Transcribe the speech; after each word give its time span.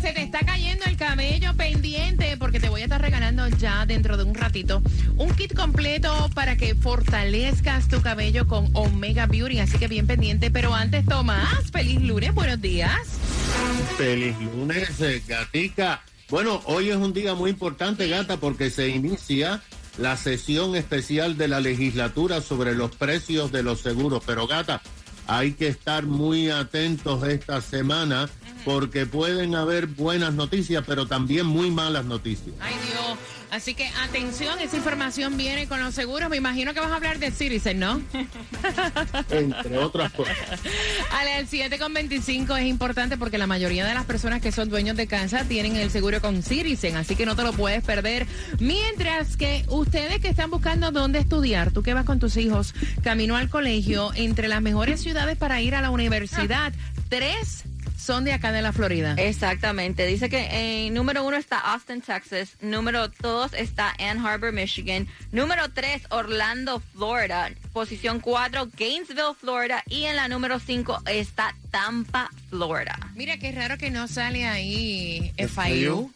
Se 0.00 0.12
te 0.14 0.22
está 0.22 0.40
cayendo 0.40 0.86
el 0.86 0.96
cabello 0.96 1.54
pendiente 1.54 2.36
porque 2.38 2.58
te 2.58 2.70
voy 2.70 2.80
a 2.80 2.84
estar 2.84 3.02
regalando 3.02 3.46
ya 3.48 3.84
dentro 3.84 4.16
de 4.16 4.24
un 4.24 4.34
ratito 4.34 4.82
un 5.16 5.30
kit 5.34 5.54
completo 5.54 6.30
para 6.34 6.56
que 6.56 6.74
fortalezcas 6.74 7.88
tu 7.88 8.00
cabello 8.00 8.46
con 8.46 8.70
Omega 8.72 9.26
Beauty. 9.26 9.58
Así 9.58 9.78
que 9.78 9.88
bien 9.88 10.06
pendiente. 10.06 10.50
Pero 10.50 10.74
antes, 10.74 11.04
Tomás, 11.04 11.70
feliz 11.70 12.00
lunes. 12.00 12.34
Buenos 12.34 12.60
días. 12.62 12.96
Feliz 13.98 14.34
lunes, 14.40 15.00
eh, 15.02 15.22
gatica. 15.28 16.02
Bueno, 16.30 16.62
hoy 16.64 16.88
es 16.88 16.96
un 16.96 17.12
día 17.12 17.34
muy 17.34 17.50
importante, 17.50 18.08
gata, 18.08 18.38
porque 18.38 18.70
se 18.70 18.88
inicia 18.88 19.60
la 19.98 20.16
sesión 20.16 20.76
especial 20.76 21.36
de 21.36 21.48
la 21.48 21.60
legislatura 21.60 22.40
sobre 22.40 22.74
los 22.74 22.96
precios 22.96 23.52
de 23.52 23.62
los 23.62 23.80
seguros. 23.80 24.22
Pero, 24.24 24.46
gata, 24.46 24.80
hay 25.26 25.52
que 25.52 25.68
estar 25.68 26.06
muy 26.06 26.48
atentos 26.48 27.22
esta 27.28 27.60
semana 27.60 28.30
porque 28.64 29.06
pueden 29.06 29.54
haber 29.54 29.86
buenas 29.86 30.34
noticias, 30.34 30.84
pero 30.86 31.06
también 31.06 31.46
muy 31.46 31.70
malas 31.70 32.04
noticias. 32.04 32.54
Ay, 32.60 32.74
Dios. 32.86 33.18
Así 33.50 33.74
que 33.74 33.88
atención, 34.04 34.60
esa 34.60 34.76
información 34.76 35.36
viene 35.36 35.66
con 35.66 35.80
los 35.80 35.92
seguros. 35.92 36.30
Me 36.30 36.36
imagino 36.36 36.72
que 36.72 36.78
vas 36.78 36.92
a 36.92 36.96
hablar 36.96 37.18
de 37.18 37.32
Citizen, 37.32 37.80
¿no? 37.80 38.00
Entre 39.30 39.78
otras 39.78 40.12
cosas. 40.12 40.36
Ale, 41.18 41.38
el 41.38 41.48
7,25 41.48 42.60
es 42.60 42.66
importante 42.66 43.16
porque 43.16 43.38
la 43.38 43.48
mayoría 43.48 43.84
de 43.84 43.94
las 43.94 44.04
personas 44.04 44.40
que 44.40 44.52
son 44.52 44.68
dueños 44.68 44.96
de 44.96 45.08
casa 45.08 45.44
tienen 45.44 45.74
el 45.74 45.90
seguro 45.90 46.20
con 46.20 46.44
Citizen, 46.44 46.96
así 46.96 47.16
que 47.16 47.26
no 47.26 47.34
te 47.34 47.42
lo 47.42 47.52
puedes 47.52 47.82
perder. 47.82 48.26
Mientras 48.60 49.36
que 49.36 49.64
ustedes 49.68 50.20
que 50.20 50.28
están 50.28 50.50
buscando 50.50 50.92
dónde 50.92 51.18
estudiar, 51.18 51.72
tú 51.72 51.82
que 51.82 51.92
vas 51.92 52.04
con 52.04 52.20
tus 52.20 52.36
hijos 52.36 52.72
camino 53.02 53.36
al 53.36 53.48
colegio, 53.48 54.12
entre 54.14 54.46
las 54.46 54.62
mejores 54.62 55.00
ciudades 55.00 55.36
para 55.36 55.60
ir 55.60 55.74
a 55.74 55.80
la 55.80 55.90
universidad, 55.90 56.72
tres 57.08 57.64
son 58.00 58.24
de 58.24 58.32
acá 58.32 58.52
de 58.52 58.62
la 58.62 58.72
Florida. 58.72 59.14
Exactamente. 59.18 60.06
Dice 60.06 60.28
que 60.28 60.86
en 60.86 60.94
número 60.94 61.24
uno 61.24 61.36
está 61.36 61.58
Austin, 61.58 62.00
Texas. 62.00 62.56
Número 62.60 63.08
dos 63.20 63.52
está 63.52 63.94
Ann 63.98 64.24
Arbor, 64.24 64.52
Michigan. 64.52 65.06
Número 65.32 65.68
tres, 65.70 66.02
Orlando, 66.10 66.80
Florida. 66.92 67.50
Posición 67.72 68.20
cuatro, 68.20 68.68
Gainesville, 68.76 69.34
Florida. 69.38 69.82
Y 69.86 70.04
en 70.04 70.16
la 70.16 70.28
número 70.28 70.58
cinco 70.58 71.00
está 71.06 71.54
Tampa, 71.70 72.30
Florida. 72.48 72.98
Mira 73.14 73.38
qué 73.38 73.52
raro 73.52 73.78
que 73.78 73.90
no 73.90 74.08
sale 74.08 74.46
ahí 74.46 75.32
FIU. 75.36 76.12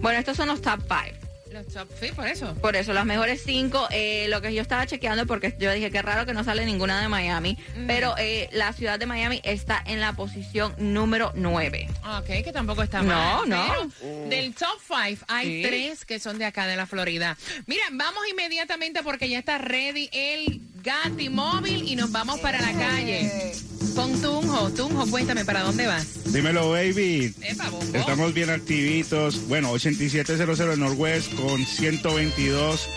Bueno, 0.00 0.18
estos 0.18 0.36
son 0.36 0.48
los 0.48 0.60
top 0.60 0.80
five. 0.88 1.25
Los 1.56 1.68
top, 1.68 1.88
sí, 1.98 2.08
por 2.14 2.26
eso. 2.26 2.54
Por 2.56 2.76
eso, 2.76 2.92
las 2.92 3.06
mejores 3.06 3.42
cinco. 3.42 3.88
Eh, 3.90 4.26
lo 4.28 4.42
que 4.42 4.52
yo 4.52 4.60
estaba 4.60 4.84
chequeando, 4.86 5.26
porque 5.26 5.56
yo 5.58 5.72
dije 5.72 5.90
que 5.90 6.02
raro 6.02 6.26
que 6.26 6.34
no 6.34 6.44
sale 6.44 6.66
ninguna 6.66 7.00
de 7.00 7.08
Miami. 7.08 7.56
Pero 7.86 8.14
eh, 8.18 8.50
la 8.52 8.74
ciudad 8.74 8.98
de 8.98 9.06
Miami 9.06 9.40
está 9.42 9.82
en 9.86 10.00
la 10.00 10.12
posición 10.12 10.74
número 10.76 11.32
nueve. 11.34 11.88
Ok, 12.18 12.44
que 12.44 12.52
tampoco 12.52 12.82
está 12.82 13.02
mal. 13.02 13.48
No, 13.48 13.56
no. 13.56 14.28
Del 14.28 14.54
top 14.54 14.78
five 14.86 15.18
hay 15.28 15.62
tres 15.62 16.04
que 16.04 16.18
son 16.18 16.36
de 16.36 16.44
acá 16.44 16.66
de 16.66 16.76
la 16.76 16.84
Florida. 16.84 17.38
Mira, 17.64 17.84
vamos 17.90 18.22
inmediatamente 18.30 19.02
porque 19.02 19.30
ya 19.30 19.38
está 19.38 19.56
ready 19.56 20.10
el 20.12 20.60
Gati 20.82 21.30
móvil 21.30 21.88
y 21.88 21.96
nos 21.96 22.12
vamos 22.12 22.38
para 22.40 22.60
la 22.60 22.72
calle. 22.72 23.54
Con 23.96 24.20
Tunjo. 24.20 24.70
Tunjo, 24.70 25.06
cuéntame, 25.10 25.44
¿para 25.44 25.62
dónde 25.62 25.86
vas? 25.86 26.06
Dímelo, 26.32 26.70
baby. 26.70 27.34
Epa. 27.42 27.70
Estamos 27.94 28.32
bien 28.34 28.50
activitos. 28.50 29.48
Bueno, 29.48 29.70
8700 29.72 30.78
Northwest 30.78 31.34
con 31.34 31.64
122 31.64 32.88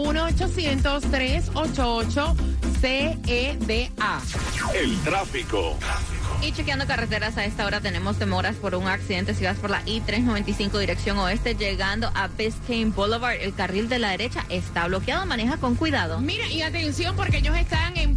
1-800-388-CEDA. 1.90 4.20
El 4.74 4.96
tráfico. 5.00 5.76
Y 6.42 6.52
chequeando 6.52 6.86
carreteras 6.86 7.36
a 7.36 7.44
esta 7.44 7.66
hora 7.66 7.80
tenemos 7.80 8.18
demoras 8.18 8.56
por 8.56 8.74
un 8.74 8.86
accidente 8.86 9.34
si 9.34 9.44
vas 9.44 9.58
por 9.58 9.68
la 9.68 9.82
I-395 9.84 10.78
dirección 10.78 11.18
oeste 11.18 11.54
llegando 11.54 12.10
a 12.14 12.28
Biscayne 12.28 12.92
Boulevard. 12.92 13.36
El 13.40 13.54
carril 13.54 13.90
de 13.90 13.98
la 13.98 14.10
derecha 14.10 14.46
está 14.48 14.86
bloqueado. 14.86 15.26
Maneja 15.26 15.58
con 15.58 15.74
cuidado. 15.74 16.20
Mira, 16.20 16.46
y 16.46 16.62
atención 16.62 17.14
porque 17.16 17.38
ellos 17.38 17.56
están 17.56 17.96
en 17.98 18.14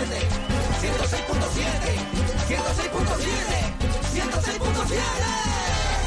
106.7. 0.81 1.99
106.7. 2.47 3.81
106.7. 4.13 4.99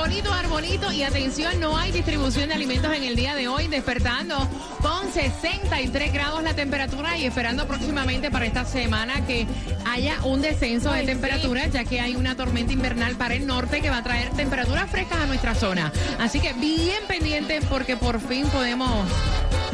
arbolito, 0.00 0.32
arbolito. 0.32 0.92
Y 0.92 1.02
atención, 1.02 1.60
no 1.60 1.76
hay 1.76 1.92
distribución 1.92 2.48
de 2.48 2.54
alimentos 2.54 2.92
en 2.94 3.04
el 3.04 3.16
día 3.16 3.34
de 3.34 3.48
hoy, 3.48 3.68
despertando 3.68 4.36
con 4.80 5.12
63 5.12 6.12
grados 6.12 6.42
la 6.42 6.54
temperatura 6.54 7.18
y 7.18 7.26
esperando 7.26 7.66
próximamente 7.66 8.30
para 8.30 8.46
esta 8.46 8.64
semana 8.64 9.26
que 9.26 9.46
haya 9.86 10.18
un 10.24 10.40
descenso 10.40 10.90
de 10.92 11.02
temperatura, 11.04 11.66
ya 11.66 11.84
que 11.84 12.00
hay 12.00 12.16
una 12.16 12.34
tormenta 12.34 12.72
invernal 12.72 13.16
para 13.16 13.34
el 13.34 13.46
norte 13.46 13.80
que 13.82 13.90
va 13.90 13.98
a 13.98 14.02
traer 14.02 14.30
temperaturas 14.30 14.90
frescas 14.90 15.18
a 15.18 15.26
nuestra 15.26 15.54
zona. 15.54 15.92
Así 16.18 16.40
que 16.40 16.54
bien 16.54 17.02
pendientes 17.06 17.64
porque 17.66 17.96
por 17.96 18.20
fin 18.20 18.46
podemos 18.48 19.06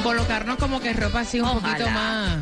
colocarnos 0.03 0.57
como 0.59 0.81
que 0.81 0.93
ropa 0.93 1.21
así 1.21 1.41
un 1.41 1.47
Ojalá. 1.47 1.61
poquito 1.63 1.91
más, 1.91 2.39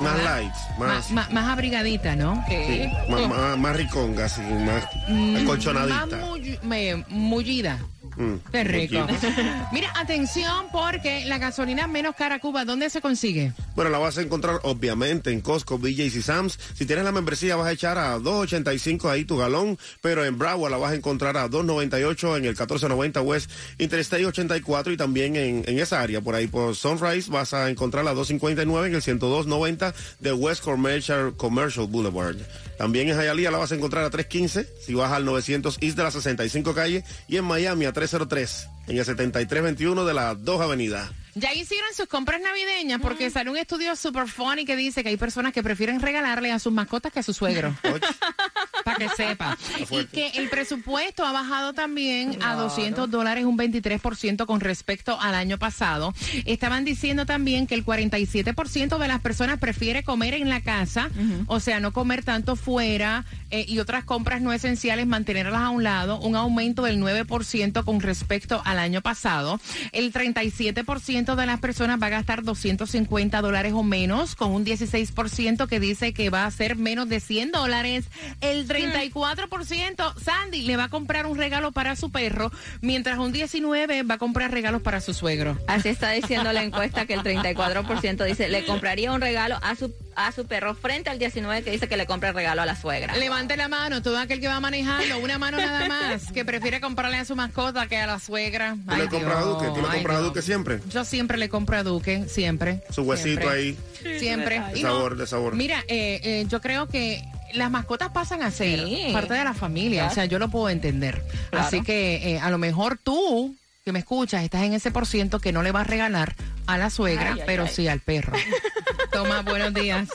Más 0.00 0.22
lights, 0.24 0.58
más, 0.78 0.88
más, 0.88 1.10
más- 1.10 1.30
más 1.32 1.48
abrigadita, 1.48 2.14
¿no? 2.16 2.42
sí, 2.48 2.88
más, 3.08 3.28
más, 3.28 3.58
más 3.58 3.76
riconga, 3.76 4.26
así, 4.26 4.40
más 4.42 4.84
Más 5.08 5.42
acolchonadita. 5.42 6.20
mulli- 6.20 6.60
me- 6.62 7.04
mullida. 7.08 7.78
Mm, 8.18 8.34
Qué 8.50 8.64
rico. 8.64 9.06
Mira, 9.72 9.92
atención 9.96 10.66
porque 10.72 11.24
la 11.24 11.38
gasolina 11.38 11.86
menos 11.86 12.16
cara 12.16 12.40
Cuba, 12.40 12.64
¿dónde 12.64 12.90
se 12.90 13.00
consigue? 13.00 13.52
Bueno, 13.76 13.90
la 13.90 13.98
vas 13.98 14.18
a 14.18 14.22
encontrar 14.22 14.60
obviamente 14.64 15.30
en 15.30 15.40
Costco, 15.40 15.78
BJ's 15.78 16.16
y 16.16 16.22
Sam's. 16.22 16.58
Si 16.74 16.84
tienes 16.84 17.04
la 17.04 17.12
membresía 17.12 17.54
vas 17.54 17.68
a 17.68 17.72
echar 17.72 17.96
a 17.96 18.18
2.85 18.18 19.08
ahí 19.08 19.24
tu 19.24 19.36
galón, 19.36 19.78
pero 20.00 20.24
en 20.24 20.36
Broward 20.36 20.70
la 20.72 20.78
vas 20.78 20.92
a 20.92 20.94
encontrar 20.96 21.36
a 21.36 21.48
2.98 21.48 22.30
en 22.38 22.44
el 22.44 22.50
1490 22.50 23.22
West 23.22 23.50
Interstate 23.78 24.26
84 24.26 24.92
y 24.92 24.96
también 24.96 25.36
en, 25.36 25.64
en 25.66 25.78
esa 25.78 26.00
área 26.00 26.20
por 26.20 26.34
ahí 26.34 26.48
por 26.48 26.74
Sunrise 26.74 27.30
vas 27.30 27.54
a 27.54 27.70
encontrar 27.70 28.06
a 28.08 28.14
2.59 28.14 28.86
en 28.86 28.94
el 28.96 29.02
102.90 29.02 29.94
de 30.18 30.32
West 30.32 30.62
Commercial, 30.64 31.34
Commercial 31.36 31.86
Boulevard. 31.86 32.36
También 32.78 33.08
en 33.08 33.16
Hialeah 33.18 33.50
la 33.50 33.58
vas 33.58 33.72
a 33.72 33.74
encontrar 33.76 34.04
a 34.04 34.10
3.15 34.10 34.66
si 34.84 34.94
vas 34.94 35.12
al 35.12 35.24
900 35.24 35.78
East 35.80 35.96
de 35.96 36.02
la 36.02 36.10
65 36.10 36.74
calle 36.74 37.04
y 37.28 37.36
en 37.36 37.44
Miami 37.44 37.84
a 37.86 37.92
303 38.08 38.68
en 38.88 38.98
el 38.98 39.04
7321 39.04 40.04
de 40.04 40.14
la 40.14 40.34
2 40.34 40.60
Avenida. 40.60 41.10
Ya 41.34 41.52
hicieron 41.52 41.92
sus 41.94 42.06
compras 42.06 42.40
navideñas 42.40 43.00
porque 43.00 43.30
sale 43.30 43.50
un 43.50 43.56
estudio 43.56 43.94
super 43.94 44.26
funny 44.26 44.64
que 44.64 44.74
dice 44.76 45.02
que 45.02 45.10
hay 45.10 45.16
personas 45.16 45.52
que 45.52 45.62
prefieren 45.62 46.00
regalarle 46.00 46.50
a 46.50 46.58
sus 46.58 46.72
mascotas 46.72 47.12
que 47.12 47.20
a 47.20 47.22
su 47.22 47.32
suegro. 47.32 47.74
Para 48.88 48.98
que 48.98 49.08
sepa. 49.16 49.58
Y 49.90 50.06
que 50.06 50.28
el 50.36 50.48
presupuesto 50.48 51.24
ha 51.24 51.32
bajado 51.32 51.72
también 51.72 52.42
a 52.42 52.54
200 52.54 53.10
dólares, 53.10 53.44
un 53.44 53.58
23% 53.58 54.46
con 54.46 54.60
respecto 54.60 55.20
al 55.20 55.34
año 55.34 55.58
pasado. 55.58 56.14
Estaban 56.44 56.84
diciendo 56.84 57.26
también 57.26 57.66
que 57.66 57.74
el 57.74 57.84
47% 57.84 58.98
de 58.98 59.08
las 59.08 59.20
personas 59.20 59.58
prefiere 59.58 60.02
comer 60.02 60.34
en 60.34 60.48
la 60.48 60.60
casa, 60.60 61.10
o 61.46 61.60
sea, 61.60 61.80
no 61.80 61.92
comer 61.92 62.24
tanto 62.24 62.56
fuera 62.56 63.24
eh, 63.50 63.64
y 63.68 63.78
otras 63.78 64.04
compras 64.04 64.40
no 64.40 64.52
esenciales, 64.52 65.06
mantenerlas 65.06 65.62
a 65.62 65.70
un 65.70 65.82
lado, 65.82 66.18
un 66.20 66.36
aumento 66.36 66.82
del 66.82 67.00
9% 67.00 67.84
con 67.84 68.00
respecto 68.00 68.62
al 68.64 68.78
año 68.78 69.00
pasado. 69.02 69.60
El 69.92 70.12
37% 70.12 71.34
de 71.34 71.46
las 71.46 71.60
personas 71.60 72.00
va 72.00 72.06
a 72.06 72.10
gastar 72.10 72.42
250 72.42 73.40
dólares 73.40 73.72
o 73.74 73.82
menos, 73.82 74.34
con 74.34 74.52
un 74.52 74.64
16% 74.64 75.66
que 75.66 75.80
dice 75.80 76.12
que 76.12 76.30
va 76.30 76.46
a 76.46 76.50
ser 76.50 76.76
menos 76.76 77.08
de 77.08 77.20
100 77.20 77.52
dólares. 77.52 78.06
El 78.40 78.66
34%, 78.78 80.14
Sandy, 80.20 80.62
le 80.62 80.76
va 80.76 80.84
a 80.84 80.88
comprar 80.88 81.26
un 81.26 81.36
regalo 81.36 81.72
para 81.72 81.96
su 81.96 82.10
perro, 82.10 82.50
mientras 82.80 83.18
un 83.18 83.32
19% 83.32 84.08
va 84.08 84.14
a 84.14 84.18
comprar 84.18 84.50
regalos 84.50 84.82
para 84.82 85.00
su 85.00 85.14
suegro. 85.14 85.58
Así 85.66 85.88
está 85.88 86.10
diciendo 86.10 86.52
la 86.52 86.62
encuesta 86.62 87.06
que 87.06 87.14
el 87.14 87.22
34% 87.22 88.24
dice 88.24 88.48
le 88.48 88.64
compraría 88.64 89.12
un 89.12 89.20
regalo 89.20 89.58
a 89.62 89.74
su 89.74 89.92
a 90.18 90.32
su 90.32 90.46
perro 90.46 90.74
frente 90.74 91.10
al 91.10 91.18
19 91.18 91.62
que 91.62 91.70
dice 91.70 91.86
que 91.86 91.96
le 91.96 92.04
compra 92.04 92.30
el 92.30 92.34
regalo 92.34 92.60
a 92.62 92.66
la 92.66 92.74
suegra. 92.74 93.16
Levante 93.16 93.56
la 93.56 93.68
mano, 93.68 94.02
todo 94.02 94.18
aquel 94.18 94.40
que 94.40 94.48
va 94.48 94.58
manejando, 94.58 95.18
una 95.18 95.38
mano 95.38 95.58
nada 95.58 95.86
más, 95.86 96.32
que 96.32 96.44
prefiere 96.44 96.80
comprarle 96.80 97.18
a 97.18 97.24
su 97.24 97.36
mascota 97.36 97.86
que 97.86 97.96
a 97.98 98.06
la 98.06 98.18
suegra. 98.18 98.74
¿Tú 98.74 98.92
Ay, 98.92 99.02
le 99.02 99.08
compras 99.08 99.36
a 99.36 99.40
Duque? 99.42 99.66
¿Tú 99.68 99.76
le 99.76 99.88
compras 99.88 100.16
a. 100.16 100.20
Duque 100.20 100.42
siempre? 100.42 100.80
Yo 100.90 101.04
siempre 101.04 101.38
le 101.38 101.48
compro 101.48 101.76
a 101.76 101.84
Duque, 101.84 102.24
siempre. 102.28 102.82
Su 102.90 103.02
huesito 103.02 103.42
siempre. 103.42 103.48
ahí. 103.48 103.78
Siempre. 104.18 104.60
De 104.74 104.82
no, 104.82 104.88
sabor, 104.88 105.16
de 105.16 105.26
sabor. 105.26 105.54
Mira, 105.54 105.84
eh, 105.86 106.20
eh, 106.24 106.46
yo 106.48 106.60
creo 106.60 106.88
que 106.88 107.22
las 107.54 107.70
mascotas 107.70 108.10
pasan 108.10 108.42
a 108.42 108.50
ser 108.50 108.80
Sí. 108.86 109.10
parte 109.12 109.34
de 109.34 109.44
la 109.44 109.54
familia, 109.54 110.00
Claro. 110.02 110.12
o 110.12 110.14
sea, 110.14 110.24
yo 110.26 110.38
lo 110.38 110.48
puedo 110.48 110.68
entender. 110.68 111.22
Claro. 111.50 111.66
Así 111.66 111.82
que 111.82 112.32
eh, 112.34 112.38
a 112.40 112.50
lo 112.50 112.58
mejor 112.58 112.98
tú 113.02 113.54
que 113.84 113.92
me 113.92 114.00
escuchas 114.00 114.42
estás 114.44 114.62
en 114.64 114.74
ese 114.74 114.90
por 114.90 115.06
ciento 115.06 115.40
que 115.40 115.50
no 115.52 115.62
le 115.62 115.72
vas 115.72 115.82
a 115.86 115.90
regalar 115.90 116.34
a 116.66 116.76
la 116.76 116.90
suegra, 116.90 117.32
Ay, 117.34 117.42
pero 117.46 117.62
ay. 117.64 117.70
sí 117.72 117.88
al 117.88 118.00
perro. 118.00 118.34
Toma, 119.12 119.40
buenos 119.40 119.72
días. 119.72 120.08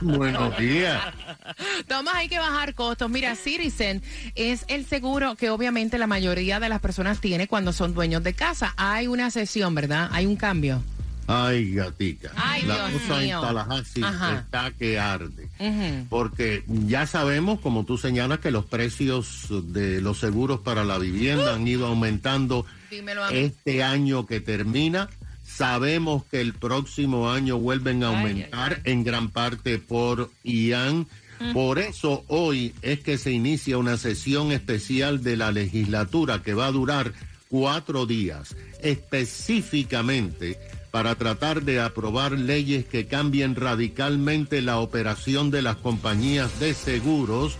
Buenos 0.00 0.56
días. 0.56 1.00
Tomás, 1.86 2.14
hay 2.14 2.28
que 2.28 2.38
bajar 2.38 2.74
costos. 2.74 3.10
Mira, 3.10 3.36
Citizen 3.36 4.02
es 4.34 4.64
el 4.68 4.86
seguro 4.86 5.34
que 5.36 5.50
obviamente 5.50 5.98
la 5.98 6.06
mayoría 6.06 6.58
de 6.58 6.70
las 6.70 6.80
personas 6.80 7.20
tiene 7.20 7.46
cuando 7.46 7.72
son 7.74 7.92
dueños 7.92 8.22
de 8.22 8.32
casa. 8.32 8.72
Hay 8.78 9.06
una 9.06 9.30
sesión, 9.30 9.74
¿verdad? 9.74 10.08
Hay 10.12 10.24
un 10.24 10.36
cambio. 10.36 10.82
Ay, 11.26 11.74
gatica. 11.74 12.32
Ay, 12.36 12.62
la 12.62 12.88
Dios 12.88 13.02
cosa 13.02 13.20
mío. 13.20 13.36
en 13.36 13.54
Tallahassee 13.54 14.02
Ajá. 14.04 14.38
está 14.40 14.70
que 14.72 14.98
arde. 14.98 15.48
Porque 16.08 16.64
ya 16.66 17.06
sabemos, 17.06 17.60
como 17.60 17.84
tú 17.84 17.96
señalas, 17.98 18.40
que 18.40 18.50
los 18.50 18.64
precios 18.64 19.46
de 19.72 20.00
los 20.00 20.18
seguros 20.18 20.60
para 20.60 20.84
la 20.84 20.98
vivienda 20.98 21.54
han 21.54 21.66
ido 21.66 21.86
aumentando 21.86 22.66
este 23.30 23.82
año 23.82 24.26
que 24.26 24.40
termina. 24.40 25.08
Sabemos 25.44 26.24
que 26.24 26.40
el 26.40 26.54
próximo 26.54 27.30
año 27.30 27.58
vuelven 27.58 28.02
a 28.04 28.08
Ay, 28.10 28.14
aumentar 28.16 28.80
en 28.84 29.04
gran 29.04 29.28
parte 29.30 29.78
por 29.78 30.30
Ian. 30.42 31.06
Por 31.52 31.78
eso 31.80 32.24
hoy 32.28 32.72
es 32.82 33.00
que 33.00 33.18
se 33.18 33.32
inicia 33.32 33.76
una 33.76 33.96
sesión 33.96 34.52
especial 34.52 35.22
de 35.24 35.36
la 35.36 35.50
legislatura 35.50 36.40
que 36.42 36.54
va 36.54 36.66
a 36.66 36.72
durar 36.72 37.12
cuatro 37.48 38.06
días, 38.06 38.54
específicamente 38.80 40.58
para 40.92 41.14
tratar 41.16 41.62
de 41.62 41.80
aprobar 41.80 42.32
leyes 42.32 42.84
que 42.84 43.06
cambien 43.06 43.56
radicalmente 43.56 44.60
la 44.60 44.78
operación 44.78 45.50
de 45.50 45.62
las 45.62 45.76
compañías 45.76 46.60
de 46.60 46.74
seguros 46.74 47.56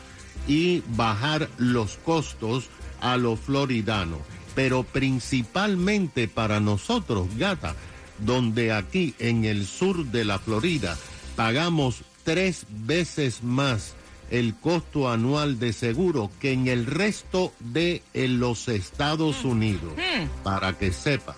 y 0.47 0.83
bajar 0.89 1.49
los 1.57 1.97
costos 1.97 2.69
a 3.01 3.17
los 3.17 3.41
floridanos. 3.41 4.21
Pero 4.55 4.83
principalmente 4.85 6.29
para 6.29 6.61
nosotros, 6.61 7.27
gata, 7.39 7.75
donde 8.19 8.71
aquí 8.71 9.15
en 9.19 9.47
el 9.47 9.67
sur 9.67 10.05
de 10.07 10.27
la 10.27 10.39
Florida 10.39 10.99
pagamos 11.35 12.03
tres 12.25 12.67
veces 12.69 13.43
más 13.43 13.95
el 14.31 14.55
costo 14.55 15.11
anual 15.11 15.59
de 15.59 15.73
seguro 15.73 16.31
que 16.39 16.53
en 16.53 16.67
el 16.69 16.85
resto 16.85 17.53
de 17.61 18.03
los 18.13 18.69
Estados 18.69 19.43
Unidos, 19.45 19.95
para 20.43 20.77
que 20.77 20.93
sepa. 20.93 21.35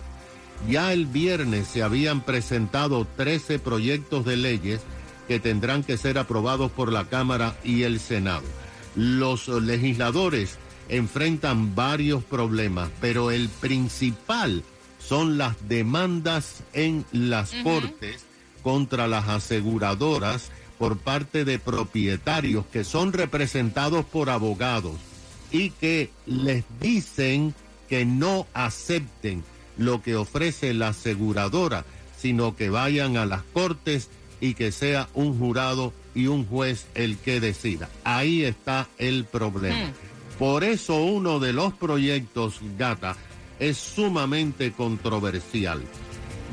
Ya 0.69 0.93
el 0.93 1.05
viernes 1.05 1.67
se 1.67 1.83
habían 1.83 2.21
presentado 2.21 3.05
13 3.17 3.59
proyectos 3.59 4.25
de 4.25 4.37
leyes 4.37 4.81
que 5.27 5.39
tendrán 5.39 5.83
que 5.83 5.97
ser 5.97 6.17
aprobados 6.17 6.71
por 6.71 6.91
la 6.91 7.05
Cámara 7.05 7.55
y 7.63 7.83
el 7.83 7.99
Senado. 7.99 8.43
Los 8.95 9.47
legisladores 9.47 10.57
enfrentan 10.89 11.75
varios 11.75 12.23
problemas, 12.23 12.89
pero 13.01 13.31
el 13.31 13.49
principal 13.49 14.63
son 14.99 15.37
las 15.37 15.55
demandas 15.67 16.63
en 16.73 17.05
las 17.11 17.51
cortes 17.63 18.23
contra 18.63 19.07
las 19.07 19.27
aseguradoras 19.27 20.49
por 20.79 20.97
parte 20.97 21.45
de 21.45 21.59
propietarios 21.59 22.65
que 22.67 22.83
son 22.83 23.13
representados 23.13 24.05
por 24.05 24.29
abogados 24.29 24.95
y 25.51 25.69
que 25.69 26.09
les 26.25 26.65
dicen 26.79 27.53
que 27.87 28.05
no 28.05 28.47
acepten 28.53 29.43
lo 29.77 30.01
que 30.01 30.15
ofrece 30.15 30.73
la 30.73 30.89
aseguradora, 30.89 31.85
sino 32.17 32.55
que 32.55 32.69
vayan 32.69 33.17
a 33.17 33.25
las 33.25 33.43
cortes 33.53 34.09
y 34.39 34.53
que 34.53 34.71
sea 34.71 35.09
un 35.13 35.37
jurado 35.37 35.93
y 36.13 36.27
un 36.27 36.45
juez 36.45 36.85
el 36.95 37.17
que 37.17 37.39
decida. 37.39 37.89
Ahí 38.03 38.43
está 38.43 38.87
el 38.97 39.25
problema. 39.25 39.91
Por 40.39 40.63
eso 40.63 40.97
uno 40.97 41.39
de 41.39 41.53
los 41.53 41.73
proyectos 41.73 42.59
Gata 42.77 43.15
es 43.59 43.77
sumamente 43.77 44.71
controversial. 44.71 45.81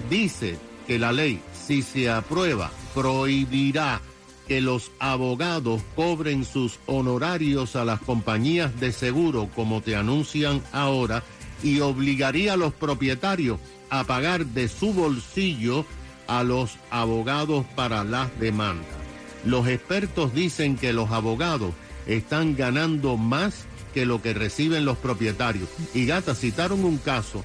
Dice 0.08 0.58
que 0.86 0.98
la 0.98 1.12
ley, 1.12 1.40
si 1.66 1.82
se 1.82 2.10
aprueba, 2.10 2.70
prohibirá 2.94 4.00
que 4.46 4.60
los 4.60 4.90
abogados 4.98 5.82
cobren 5.94 6.44
sus 6.44 6.78
honorarios 6.86 7.76
a 7.76 7.84
las 7.84 8.00
compañías 8.00 8.78
de 8.80 8.92
seguro 8.92 9.48
como 9.54 9.80
te 9.80 9.96
anuncian 9.96 10.62
ahora 10.72 11.22
y 11.62 11.80
obligaría 11.80 12.54
a 12.54 12.56
los 12.56 12.72
propietarios 12.72 13.58
a 13.90 14.04
pagar 14.04 14.46
de 14.46 14.68
su 14.68 14.92
bolsillo 14.92 15.84
a 16.26 16.42
los 16.42 16.76
abogados 16.90 17.66
para 17.74 18.04
las 18.04 18.38
demandas. 18.40 18.86
Los 19.44 19.66
expertos 19.68 20.34
dicen 20.34 20.76
que 20.76 20.92
los 20.92 21.10
abogados 21.10 21.74
están 22.06 22.56
ganando 22.56 23.16
más 23.16 23.66
que 23.92 24.06
lo 24.06 24.22
que 24.22 24.32
reciben 24.32 24.84
los 24.84 24.96
propietarios. 24.96 25.68
Y 25.94 26.06
Gata 26.06 26.34
citaron 26.34 26.84
un 26.84 26.98
caso 26.98 27.44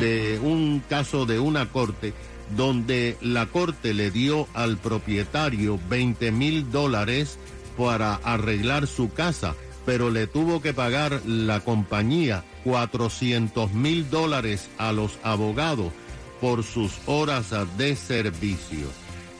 de 0.00 0.38
un 0.42 0.82
caso 0.88 1.26
de 1.26 1.38
una 1.38 1.70
corte 1.70 2.14
donde 2.56 3.16
la 3.20 3.46
corte 3.46 3.92
le 3.92 4.10
dio 4.10 4.46
al 4.54 4.78
propietario 4.78 5.78
20 5.88 6.30
mil 6.32 6.70
dólares 6.70 7.38
para 7.76 8.14
arreglar 8.14 8.86
su 8.86 9.12
casa, 9.12 9.54
pero 9.84 10.10
le 10.10 10.26
tuvo 10.26 10.62
que 10.62 10.72
pagar 10.72 11.20
la 11.26 11.60
compañía 11.60 12.44
400 12.68 13.72
mil 13.72 14.10
dólares 14.10 14.68
a 14.76 14.92
los 14.92 15.18
abogados 15.22 15.90
por 16.38 16.62
sus 16.62 16.92
horas 17.06 17.46
de 17.78 17.96
servicio. 17.96 18.86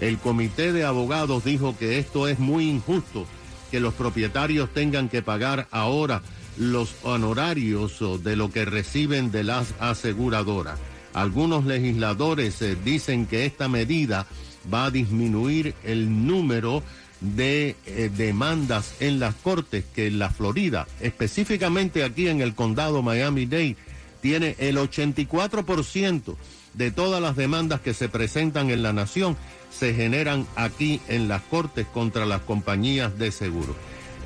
El 0.01 0.17
comité 0.17 0.73
de 0.73 0.85
abogados 0.85 1.45
dijo 1.45 1.77
que 1.79 1.99
esto 1.99 2.27
es 2.27 2.39
muy 2.39 2.71
injusto, 2.71 3.27
que 3.71 3.81
los 3.81 3.93
propietarios 3.93 4.73
tengan 4.73 5.11
que 5.11 5.21
pagar 5.21 5.69
ahora 5.71 6.23
los 6.57 6.95
honorarios 7.03 8.03
de 8.25 8.35
lo 8.35 8.51
que 8.51 8.65
reciben 8.65 9.31
de 9.31 9.45
las 9.45 9.75
aseguradoras. 9.79 10.79
Algunos 11.13 11.67
legisladores 11.67 12.63
eh, 12.63 12.79
dicen 12.83 13.27
que 13.27 13.45
esta 13.45 13.69
medida 13.69 14.27
va 14.73 14.87
a 14.87 14.91
disminuir 14.91 15.75
el 15.85 16.27
número 16.27 16.83
de 17.21 17.77
eh, 17.87 18.11
demandas 18.17 18.95
en 19.01 19.19
las 19.19 19.35
cortes 19.35 19.85
que 19.95 20.07
en 20.07 20.19
la 20.19 20.31
Florida, 20.31 20.87
específicamente 21.01 22.05
aquí 22.05 22.29
en 22.29 22.41
el 22.41 22.55
condado 22.55 23.03
Miami-Dade, 23.03 23.77
tiene 24.21 24.57
el 24.59 24.77
84% 24.77 26.37
de 26.75 26.91
todas 26.91 27.21
las 27.21 27.37
demandas 27.37 27.81
que 27.81 27.95
se 27.95 28.09
presentan 28.09 28.71
en 28.71 28.83
la 28.83 28.93
nación 28.93 29.37
se 29.71 29.95
generan 29.95 30.47
aquí 30.57 31.01
en 31.09 31.29
las 31.29 31.43
cortes 31.43 31.87
contra 31.87 32.27
las 32.27 32.43
compañías 32.43 33.19
de 33.19 33.31
seguro. 33.31 33.77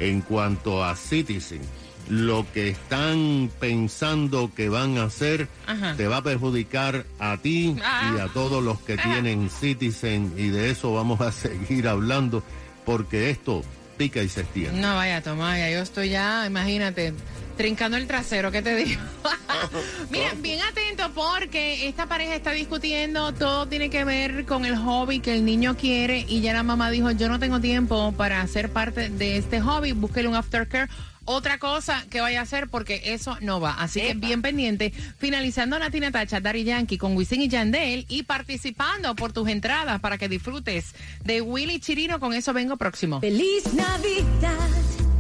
En 0.01 0.21
cuanto 0.21 0.85
a 0.85 0.97
Citizen, 0.97 1.61
lo 2.09 2.47
que 2.53 2.69
están 2.71 3.51
pensando 3.61 4.51
que 4.55 4.69
van 4.69 4.99
a 4.99 5.05
hacer 5.05 5.49
te 5.97 6.09
va 6.09 6.19
a 6.19 6.23
perjudicar 6.23 7.07
a 7.19 7.37
ti 7.39 7.77
y 7.77 8.21
a 8.21 8.29
todos 8.33 8.63
los 8.63 8.81
que 8.81 8.97
tienen 8.97 9.51
Citizen 9.51 10.33
y 10.37 10.49
de 10.49 10.71
eso 10.71 10.93
vamos 10.95 11.21
a 11.21 11.33
seguir 11.33 11.89
hablando 11.89 12.43
porque 12.85 13.31
esto 13.31 13.63
pica 13.97 14.23
y 14.23 14.29
se 14.29 14.41
extiende. 14.41 14.81
No 14.81 14.95
vaya, 14.95 15.23
Tomás, 15.23 15.59
yo 15.59 15.81
estoy 15.81 16.11
ya, 16.11 16.45
imagínate, 16.47 17.15
trincando 17.63 17.97
el 17.97 18.09
trasero, 18.09 18.51
¿qué 18.51 18.61
te 18.61 18.75
digo? 18.75 19.01
Mira, 20.11 20.33
bien 20.39 20.61
atento 20.63 21.13
porque 21.15 21.87
esta 21.87 22.07
pareja 22.07 22.35
está 22.35 22.51
discutiendo, 22.51 23.33
todo 23.35 23.69
tiene 23.69 23.89
que 23.89 24.05
ver 24.05 24.47
con 24.47 24.65
el 24.65 24.77
hobby 24.77 25.21
que 25.21 25.33
el 25.33 25.45
niño 25.45 25.77
quiere 25.77 26.27
y 26.29 26.41
ya 26.41 26.55
la 26.55 26.65
mamá 26.65 26.91
dijo, 26.91 27.13
yo 27.13 27.29
no 27.29 27.39
tengo 27.39 27.61
tiempo 27.61 28.13
para 28.17 28.45
ser 28.49 28.73
parte 28.73 29.11
de 29.11 29.37
este 29.37 29.61
hobby, 29.61 29.93
búsquele 29.93 30.27
un 30.27 30.35
aftercare 30.35 30.91
otra 31.25 31.59
cosa 31.59 32.05
que 32.11 32.21
vaya 32.21 32.41
a 32.41 32.43
hacer 32.43 32.67
porque 32.67 33.01
eso 33.05 33.39
no 33.41 33.61
va. 33.61 33.75
Así 33.75 34.01
que 34.01 34.15
bien 34.15 34.43
pendiente. 34.43 34.93
Finalizando 35.19 35.79
Natina 35.79 36.11
Tacha, 36.11 36.41
Dari 36.41 36.65
Yankee 36.65 36.99
con 36.99 37.17
Wisin 37.17 37.43
y 37.43 37.49
Yandel 37.49 38.07
y 38.09 38.25
participando 38.25 39.15
por 39.15 39.33
tus 39.33 39.49
entradas 39.49 40.01
para 40.01 40.19
que 40.19 40.29
disfrutes 40.29 40.97
de 41.23 41.41
Willy 41.41 41.79
Chirino. 41.79 42.19
Con 42.19 42.35
eso 42.35 42.53
vengo 42.53 42.77
próximo. 42.77 43.21
Feliz 43.21 43.73
Navidad. 43.73 45.12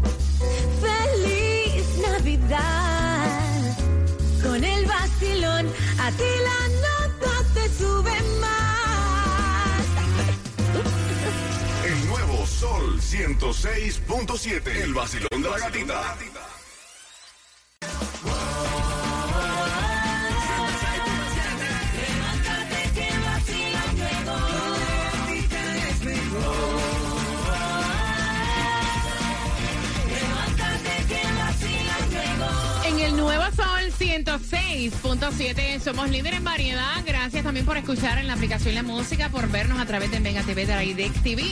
Con 4.42 4.62
el 4.62 4.86
vacilón 4.86 5.66
a 5.98 6.10
ti 6.10 6.24
la 6.44 6.68
nota 6.86 7.44
te 7.54 7.68
sube 7.70 8.12
más. 8.40 9.82
El 11.84 12.08
nuevo 12.08 12.46
Sol 12.46 13.00
106.7. 13.00 14.82
El 14.82 14.94
vacilón 14.94 15.42
de 15.42 15.50
la 15.50 15.58
gatita. 15.58 16.16
106.7 34.72 35.80
somos 35.80 36.08
líderes 36.08 36.38
en 36.38 36.44
variedad. 36.44 37.02
Gracias 37.04 37.44
también 37.44 37.66
por 37.66 37.76
escuchar 37.76 38.16
en 38.18 38.26
la 38.26 38.32
aplicación 38.32 38.74
La 38.74 38.82
Música, 38.82 39.28
por 39.28 39.50
vernos 39.50 39.78
a 39.78 39.84
través 39.84 40.10
de 40.10 40.18
Mega 40.18 40.42
TV 40.42 40.64
de 40.64 41.10
TV. 41.22 41.44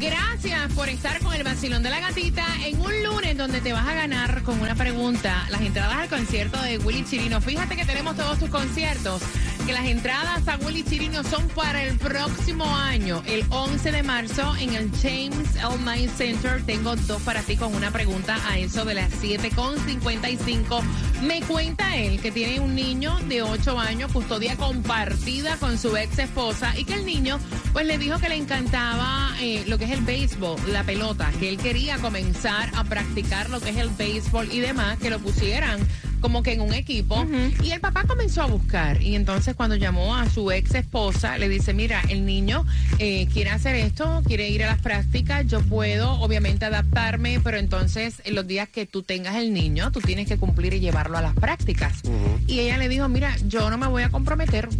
Gracias 0.00 0.72
por 0.72 0.88
estar 0.88 1.20
con 1.20 1.34
el 1.34 1.44
vacilón 1.44 1.84
de 1.84 1.90
la 1.90 2.00
gatita 2.00 2.44
en 2.64 2.80
un 2.80 3.02
lunes 3.04 3.36
donde 3.36 3.60
te 3.60 3.72
vas 3.72 3.86
a 3.86 3.94
ganar 3.94 4.42
con 4.42 4.60
una 4.60 4.74
pregunta 4.74 5.46
las 5.50 5.60
entradas 5.60 5.96
al 5.96 6.08
concierto 6.08 6.60
de 6.62 6.78
Willy 6.78 7.04
Chirino. 7.04 7.40
Fíjate 7.40 7.76
que 7.76 7.84
tenemos 7.84 8.16
todos 8.16 8.40
tus 8.40 8.50
conciertos, 8.50 9.22
que 9.66 9.72
las 9.72 9.86
entradas 9.86 10.46
a 10.46 10.56
Willy 10.58 10.82
Chirino 10.82 11.22
son 11.22 11.48
para 11.48 11.82
el 11.82 11.96
próximo 11.96 12.64
año, 12.76 13.22
el 13.26 13.44
11 13.48 13.92
de 13.92 14.02
marzo 14.02 14.54
en 14.56 14.74
el 14.74 14.90
James 15.00 15.56
L. 15.56 15.78
Knight 15.78 16.10
Center. 16.10 16.62
Tengo 16.66 16.94
dos 16.96 17.22
para 17.22 17.40
ti 17.42 17.56
con 17.56 17.74
una 17.74 17.90
pregunta 17.90 18.36
a 18.48 18.58
eso 18.58 18.84
de 18.84 18.94
las 18.94 19.10
7.55. 19.22 20.82
Me 21.22 21.40
cuenta 21.42 21.96
él 21.96 22.20
que 22.20 22.30
tiene 22.30 22.60
un 22.60 22.74
niño 22.74 23.18
de 23.28 23.42
8 23.42 23.78
años, 23.78 24.12
custodia 24.12 24.56
compartida 24.56 25.56
con 25.56 25.78
su 25.78 25.96
ex 25.96 26.18
esposa 26.18 26.76
y 26.76 26.84
que 26.84 26.94
el 26.94 27.06
niño 27.06 27.38
pues 27.72 27.86
le 27.86 27.96
dijo 27.96 28.18
que 28.18 28.28
le 28.28 28.36
encantaba 28.36 29.34
eh, 29.40 29.64
lo 29.66 29.78
que 29.78 29.84
es 29.84 29.90
el 29.92 30.02
béisbol, 30.02 30.60
la 30.72 30.84
pelota, 30.84 31.30
que 31.40 31.48
él 31.48 31.56
quería 31.56 31.96
comenzar 31.98 32.70
a 32.74 32.84
practicar 32.84 33.48
lo 33.48 33.60
que 33.60 33.70
es 33.70 33.76
el 33.76 33.88
béisbol 33.88 34.52
y 34.52 34.60
demás, 34.60 34.98
que 34.98 35.10
lo 35.10 35.18
pusieran 35.20 35.80
como 36.24 36.42
que 36.42 36.54
en 36.54 36.62
un 36.62 36.72
equipo. 36.72 37.26
Y 37.62 37.72
el 37.72 37.80
papá 37.80 38.04
comenzó 38.04 38.40
a 38.40 38.46
buscar. 38.46 39.02
Y 39.02 39.14
entonces 39.14 39.54
cuando 39.54 39.76
llamó 39.76 40.16
a 40.16 40.30
su 40.30 40.50
ex 40.50 40.74
esposa, 40.74 41.36
le 41.36 41.50
dice, 41.50 41.74
mira, 41.74 42.00
el 42.08 42.24
niño 42.24 42.64
eh, 42.98 43.28
quiere 43.30 43.50
hacer 43.50 43.74
esto, 43.74 44.22
quiere 44.24 44.48
ir 44.48 44.64
a 44.64 44.68
las 44.68 44.80
prácticas, 44.80 45.46
yo 45.46 45.60
puedo 45.60 46.12
obviamente 46.12 46.64
adaptarme, 46.64 47.40
pero 47.40 47.58
entonces 47.58 48.22
en 48.24 48.36
los 48.36 48.46
días 48.46 48.70
que 48.70 48.86
tú 48.86 49.02
tengas 49.02 49.36
el 49.36 49.52
niño, 49.52 49.92
tú 49.92 50.00
tienes 50.00 50.26
que 50.26 50.38
cumplir 50.38 50.72
y 50.72 50.80
llevarlo 50.80 51.18
a 51.18 51.20
las 51.20 51.34
prácticas. 51.34 52.00
Y 52.46 52.60
ella 52.60 52.78
le 52.78 52.88
dijo, 52.88 53.06
mira, 53.10 53.36
yo 53.46 53.68
no 53.68 53.76
me 53.76 53.86
voy 53.86 54.02
a 54.02 54.08
comprometer. 54.08 54.70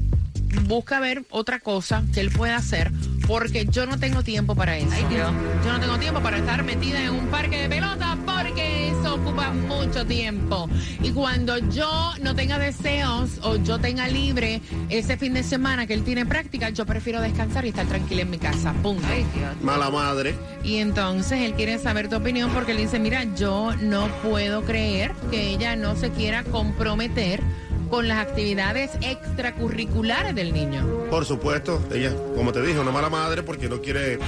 busca 0.66 0.98
ver 0.98 1.24
otra 1.28 1.60
cosa 1.60 2.04
que 2.14 2.20
él 2.20 2.30
pueda 2.30 2.56
hacer, 2.56 2.90
porque 3.26 3.66
yo 3.66 3.84
no 3.84 3.98
tengo 3.98 4.22
tiempo 4.22 4.54
para 4.54 4.78
eso. 4.78 4.88
Ay, 4.92 5.04
Dios. 5.10 5.30
Yo 5.62 5.72
no 5.74 5.78
tengo 5.78 5.98
tiempo 5.98 6.20
para 6.22 6.38
estar 6.38 6.62
metida 6.64 7.04
en 7.04 7.10
un 7.10 7.26
parque 7.26 7.58
de 7.58 7.68
pelota 7.68 8.16
porque 8.24 8.94
mucho 9.54 10.06
tiempo. 10.06 10.68
Y 11.02 11.10
cuando 11.10 11.58
yo 11.58 12.12
no 12.22 12.34
tenga 12.34 12.58
deseos 12.58 13.38
o 13.42 13.56
yo 13.56 13.78
tenga 13.78 14.08
libre 14.08 14.60
ese 14.88 15.16
fin 15.16 15.34
de 15.34 15.42
semana 15.42 15.86
que 15.86 15.94
él 15.94 16.04
tiene 16.04 16.26
práctica, 16.26 16.70
yo 16.70 16.86
prefiero 16.86 17.20
descansar 17.20 17.64
y 17.64 17.68
estar 17.68 17.86
tranquila 17.86 18.22
en 18.22 18.30
mi 18.30 18.38
casa. 18.38 18.72
Punto. 18.82 19.06
Ay, 19.08 19.24
Dios. 19.34 19.60
Mala 19.62 19.90
madre. 19.90 20.34
Y 20.62 20.76
entonces 20.76 21.40
él 21.40 21.54
quiere 21.54 21.78
saber 21.78 22.08
tu 22.08 22.16
opinión 22.16 22.50
porque 22.52 22.72
él 22.72 22.78
dice, 22.78 22.98
mira, 22.98 23.24
yo 23.34 23.74
no 23.80 24.08
puedo 24.22 24.62
creer 24.62 25.12
que 25.30 25.50
ella 25.50 25.76
no 25.76 25.96
se 25.96 26.10
quiera 26.10 26.44
comprometer 26.44 27.42
con 27.90 28.08
las 28.08 28.18
actividades 28.18 28.90
extracurriculares 29.02 30.34
del 30.34 30.52
niño. 30.52 30.86
Por 31.10 31.24
supuesto, 31.24 31.80
ella, 31.92 32.12
como 32.34 32.52
te 32.52 32.60
dije, 32.62 32.78
una 32.78 32.90
mala 32.90 33.08
madre 33.08 33.42
porque 33.42 33.68
no 33.68 33.80
quiere 33.80 34.18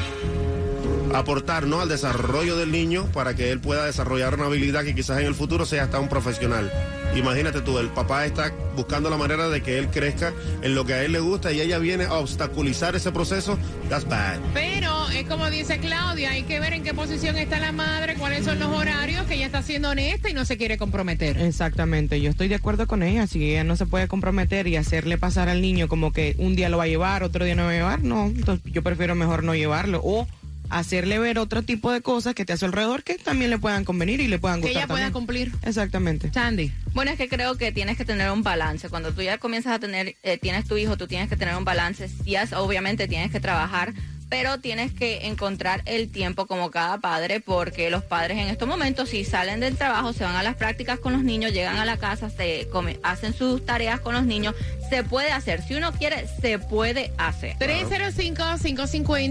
aportar 1.14 1.66
¿no? 1.66 1.80
al 1.80 1.88
desarrollo 1.88 2.56
del 2.56 2.72
niño 2.72 3.06
para 3.12 3.34
que 3.34 3.50
él 3.50 3.60
pueda 3.60 3.84
desarrollar 3.84 4.34
una 4.34 4.46
habilidad 4.46 4.84
que 4.84 4.94
quizás 4.94 5.20
en 5.20 5.26
el 5.26 5.34
futuro 5.34 5.64
sea 5.64 5.84
hasta 5.84 6.00
un 6.00 6.08
profesional. 6.08 6.70
Imagínate 7.14 7.62
tú, 7.62 7.78
el 7.78 7.88
papá 7.88 8.26
está 8.26 8.52
buscando 8.74 9.08
la 9.08 9.16
manera 9.16 9.48
de 9.48 9.62
que 9.62 9.78
él 9.78 9.88
crezca 9.88 10.34
en 10.60 10.74
lo 10.74 10.84
que 10.84 10.92
a 10.92 11.02
él 11.02 11.12
le 11.12 11.20
gusta 11.20 11.50
y 11.52 11.60
ella 11.60 11.78
viene 11.78 12.04
a 12.04 12.14
obstaculizar 12.14 12.94
ese 12.94 13.10
proceso. 13.10 13.58
That's 13.88 14.06
bad. 14.06 14.38
Pero 14.52 15.08
es 15.10 15.26
como 15.26 15.48
dice 15.48 15.78
Claudia, 15.78 16.32
hay 16.32 16.42
que 16.42 16.60
ver 16.60 16.74
en 16.74 16.82
qué 16.82 16.92
posición 16.92 17.38
está 17.38 17.58
la 17.58 17.72
madre, 17.72 18.16
cuáles 18.16 18.44
son 18.44 18.58
los 18.58 18.68
horarios, 18.68 19.24
que 19.26 19.34
ella 19.34 19.46
está 19.46 19.62
siendo 19.62 19.90
honesta 19.90 20.28
y 20.28 20.34
no 20.34 20.44
se 20.44 20.58
quiere 20.58 20.76
comprometer. 20.76 21.38
Exactamente, 21.38 22.20
yo 22.20 22.28
estoy 22.28 22.48
de 22.48 22.56
acuerdo 22.56 22.86
con 22.86 23.02
ella. 23.02 23.26
Si 23.26 23.42
ella 23.50 23.64
no 23.64 23.76
se 23.76 23.86
puede 23.86 24.08
comprometer 24.08 24.66
y 24.66 24.76
hacerle 24.76 25.16
pasar 25.16 25.48
al 25.48 25.62
niño 25.62 25.88
como 25.88 26.12
que 26.12 26.34
un 26.38 26.54
día 26.54 26.68
lo 26.68 26.76
va 26.76 26.84
a 26.84 26.88
llevar, 26.88 27.22
otro 27.22 27.46
día 27.46 27.54
no 27.54 27.64
va 27.64 27.70
a 27.70 27.74
llevar, 27.74 28.02
no. 28.02 28.26
Entonces 28.26 28.70
yo 28.70 28.82
prefiero 28.82 29.14
mejor 29.14 29.42
no 29.42 29.54
llevarlo. 29.54 30.02
O 30.04 30.26
hacerle 30.70 31.18
ver 31.18 31.38
otro 31.38 31.62
tipo 31.62 31.90
de 31.92 32.00
cosas 32.00 32.34
que 32.34 32.44
te 32.44 32.52
hace 32.52 32.64
alrededor 32.64 33.02
que 33.02 33.14
también 33.18 33.50
le 33.50 33.58
puedan 33.58 33.84
convenir 33.84 34.20
y 34.20 34.28
le 34.28 34.38
puedan 34.38 34.60
Que 34.60 34.68
gustar. 34.68 34.82
ella 34.84 34.88
pueda 34.88 35.12
cumplir. 35.12 35.52
Exactamente. 35.62 36.32
Sandy. 36.32 36.72
Bueno, 36.92 37.10
es 37.10 37.16
que 37.18 37.28
creo 37.28 37.56
que 37.56 37.72
tienes 37.72 37.96
que 37.96 38.04
tener 38.04 38.30
un 38.30 38.42
balance. 38.42 38.88
Cuando 38.88 39.12
tú 39.12 39.22
ya 39.22 39.38
comienzas 39.38 39.72
a 39.74 39.78
tener, 39.78 40.16
eh, 40.22 40.38
tienes 40.38 40.66
tu 40.66 40.76
hijo, 40.76 40.96
tú 40.96 41.06
tienes 41.06 41.28
que 41.28 41.36
tener 41.36 41.56
un 41.56 41.64
balance. 41.64 42.08
Yes, 42.24 42.52
obviamente 42.52 43.06
tienes 43.08 43.30
que 43.30 43.40
trabajar, 43.40 43.92
pero 44.28 44.58
tienes 44.58 44.92
que 44.92 45.26
encontrar 45.26 45.82
el 45.86 46.10
tiempo 46.10 46.46
como 46.46 46.70
cada 46.70 46.98
padre, 46.98 47.40
porque 47.40 47.90
los 47.90 48.02
padres 48.02 48.38
en 48.38 48.48
estos 48.48 48.66
momentos, 48.68 49.08
si 49.10 49.24
salen 49.24 49.60
del 49.60 49.76
trabajo, 49.76 50.12
se 50.12 50.24
van 50.24 50.36
a 50.36 50.42
las 50.42 50.56
prácticas 50.56 50.98
con 50.98 51.12
los 51.12 51.22
niños, 51.22 51.52
llegan 51.52 51.76
a 51.76 51.84
la 51.84 51.96
casa, 51.96 52.28
se 52.30 52.68
come- 52.72 52.98
hacen 53.02 53.32
sus 53.34 53.64
tareas 53.64 54.00
con 54.00 54.14
los 54.14 54.24
niños, 54.26 54.54
se 54.90 55.02
puede 55.04 55.30
hacer. 55.32 55.62
Si 55.62 55.74
uno 55.74 55.92
quiere, 55.92 56.26
se 56.40 56.58
puede 56.58 57.12
hacer. 57.18 57.56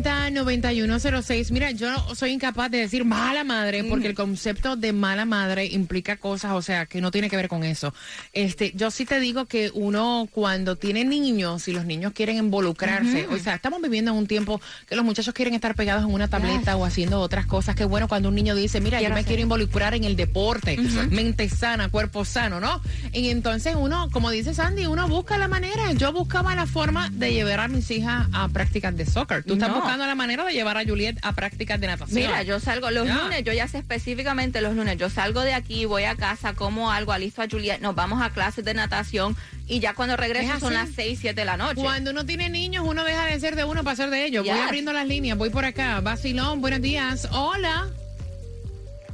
305-550-9106. 0.06 1.52
Mira, 1.52 1.72
yo 1.72 1.88
soy 2.16 2.32
incapaz 2.32 2.72
de 2.72 2.78
decir 2.80 3.06
mala 3.06 3.44
madre 3.44 3.84
porque 3.84 4.08
el 4.08 4.16
concepto 4.16 4.76
de 4.76 4.94
mala 4.94 5.26
madre 5.26 5.66
implica 5.66 6.18
cosas, 6.18 6.52
o 6.54 6.62
sea, 6.62 6.86
que 6.86 7.02
no 7.02 7.12
tiene 7.12 7.30
que 7.30 7.36
ver 7.38 7.48
con 7.48 7.64
eso. 7.64 7.94
Este, 8.34 8.72
yo 8.76 8.92
sí 8.92 9.06
te 9.06 9.20
digo 9.20 9.46
que 9.46 9.72
uno 9.74 10.28
cuando 10.32 10.76
tiene 10.76 11.04
niños 11.06 11.68
y 11.68 11.74
los 11.74 11.86
niños 11.86 12.14
quieren 12.14 12.38
involucrarse, 12.38 13.28
o 13.28 13.38
sea, 13.38 13.56
estamos 13.56 13.82
viviendo 13.82 14.12
en 14.12 14.18
un 14.18 14.28
tiempo 14.28 14.62
que 14.88 14.96
los 14.96 15.04
muchachos 15.04 15.34
quieren 15.34 15.54
estar 15.56 15.74
pegados 15.76 16.04
en 16.04 16.14
una 16.14 16.28
tableta 16.28 16.76
o 16.76 16.86
haciendo 16.86 17.20
otras 17.20 17.46
cosas. 17.46 17.76
Qué 17.76 17.86
bueno 17.86 18.08
cuando 18.08 18.30
un 18.30 18.36
niño 18.36 18.54
dice, 18.56 18.80
mira, 18.82 19.00
Quiero 19.00 19.12
yo 19.12 19.16
me 19.16 19.20
hacer. 19.22 19.28
quiero 19.30 19.42
involucrar 19.42 19.96
en 19.96 20.04
el 20.04 20.16
deporte, 20.16 20.78
mente 21.10 21.50
sana, 21.50 21.90
cuerpo 21.90 22.24
sano, 22.26 22.60
¿no? 22.60 22.82
Y 23.12 23.30
entonces 23.30 23.76
uno, 23.78 24.10
como 24.12 24.30
dice 24.30 24.54
Sandy, 24.54 24.86
uno 24.86 25.08
busca 25.08 25.38
la 25.38 25.48
manera. 25.48 25.92
Yo 25.94 26.14
buscaba 26.14 26.54
la 26.56 26.68
forma 26.68 27.10
de 27.10 27.34
llevar 27.34 27.62
a 27.62 27.68
mis 27.68 27.90
hijas 27.90 28.28
a 28.32 28.48
prácticas 28.50 28.96
de 28.96 29.06
soccer. 29.06 29.44
Tú 29.44 29.54
estás 29.54 29.70
No. 29.70 29.76
buscando 29.78 30.06
la 30.06 30.16
manera 30.16 30.46
de 30.46 30.54
llevar 30.54 30.78
a 30.78 30.84
Juliet 30.86 31.18
a 31.24 31.34
prácticas 31.34 31.80
de 31.80 31.88
natación. 31.88 32.16
Mira, 32.22 32.44
yo 32.44 32.60
salgo 32.60 32.92
los 32.92 33.08
lunes, 33.08 33.44
yo 33.44 33.54
ya 33.54 33.68
sé 33.68 33.80
específicamente 33.80 34.62
los 34.62 34.76
lunes, 34.76 34.98
yo 34.98 35.10
salgo 35.10 35.42
de 35.42 35.54
aquí, 35.54 35.86
voy 35.86 36.04
a 36.04 36.16
casa, 36.16 36.54
como 36.54 36.92
algo, 36.92 37.12
alisto 37.12 37.42
a 37.42 37.48
Juliet, 37.50 37.80
nos 37.82 37.96
vamos 37.96 38.22
a 38.22 38.30
clases 38.30 38.64
de 38.64 38.74
natación 38.76 39.36
y 39.68 39.80
ya 39.80 39.96
cuando 39.96 40.16
regreso 40.16 40.54
¿Es 40.54 40.60
son 40.60 40.74
las 40.76 40.90
6, 40.96 41.18
7 41.22 41.42
de 41.42 41.46
la 41.46 41.58
noche. 41.58 41.82
Cuando 41.82 42.12
uno 42.12 42.24
tiene 42.26 42.50
niños, 42.50 42.84
uno 42.88 43.04
deja 43.04 43.26
de 43.26 43.40
ser 43.40 43.56
de 43.56 43.64
uno 43.64 43.84
para 43.84 43.96
ser 43.96 44.10
de 44.12 44.26
ellos. 44.26 44.46
Voy 44.46 44.56
Yes. 44.56 44.66
Abriendo 44.76 44.92
las 44.92 45.08
líneas, 45.08 45.38
voy 45.38 45.50
por 45.52 45.64
acá. 45.64 46.02
Basilón, 46.02 46.60
buenos 46.60 46.82
días. 46.82 47.30
Hola. 47.32 47.88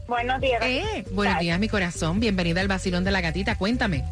Buenos 0.08 0.42
días. 0.42 0.60
Eh, 0.66 1.06
buenos 1.12 1.38
días, 1.38 1.60
mi 1.60 1.70
corazón. 1.70 2.20
Bienvenida 2.20 2.62
al 2.62 2.68
Basilón 2.68 3.04
de 3.04 3.12
la 3.12 3.22
Gatita. 3.22 3.56
Cuéntame. 3.60 4.04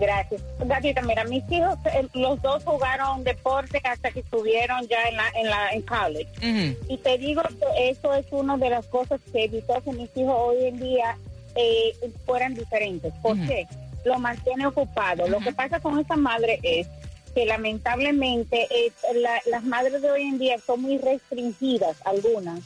Gracias. 0.00 0.40
Gatita, 0.64 1.02
mira, 1.02 1.24
mis 1.24 1.44
hijos, 1.52 1.76
eh, 1.92 2.08
los 2.14 2.40
dos 2.40 2.64
jugaron 2.64 3.24
deporte 3.24 3.78
hasta 3.84 4.10
que 4.10 4.20
estuvieron 4.20 4.88
ya 4.88 4.96
en 5.10 5.16
la, 5.16 5.28
en 5.34 5.50
la, 5.50 5.70
en 5.72 5.82
college. 5.82 6.30
Ujú. 6.38 6.94
Y 6.94 6.96
te 6.96 7.18
digo 7.18 7.42
que 7.42 7.90
eso 7.90 8.14
es 8.14 8.24
una 8.30 8.56
de 8.56 8.70
las 8.70 8.86
cosas 8.86 9.20
que 9.30 9.44
evitó 9.44 9.82
que 9.82 9.92
mis 9.92 10.08
hijos 10.16 10.34
hoy 10.34 10.64
en 10.64 10.80
día 10.80 11.18
eh, 11.56 11.92
fueran 12.24 12.54
diferentes. 12.54 13.12
¿Por 13.20 13.36
Ujú. 13.36 13.46
qué? 13.46 13.66
Lo 14.06 14.18
mantiene 14.18 14.64
ocupado. 14.66 15.28
Lo 15.28 15.40
que 15.40 15.52
pasa 15.52 15.78
con 15.78 15.98
esa 15.98 16.16
madre 16.16 16.58
es 16.62 16.88
que 17.34 17.44
lamentablemente 17.46 18.66
eh, 18.70 18.92
la- 19.14 19.40
las 19.46 19.64
madres 19.64 20.02
de 20.02 20.10
hoy 20.10 20.22
en 20.22 20.38
día 20.38 20.56
son 20.64 20.82
muy 20.82 20.98
restringidas, 20.98 21.96
algunas, 22.04 22.60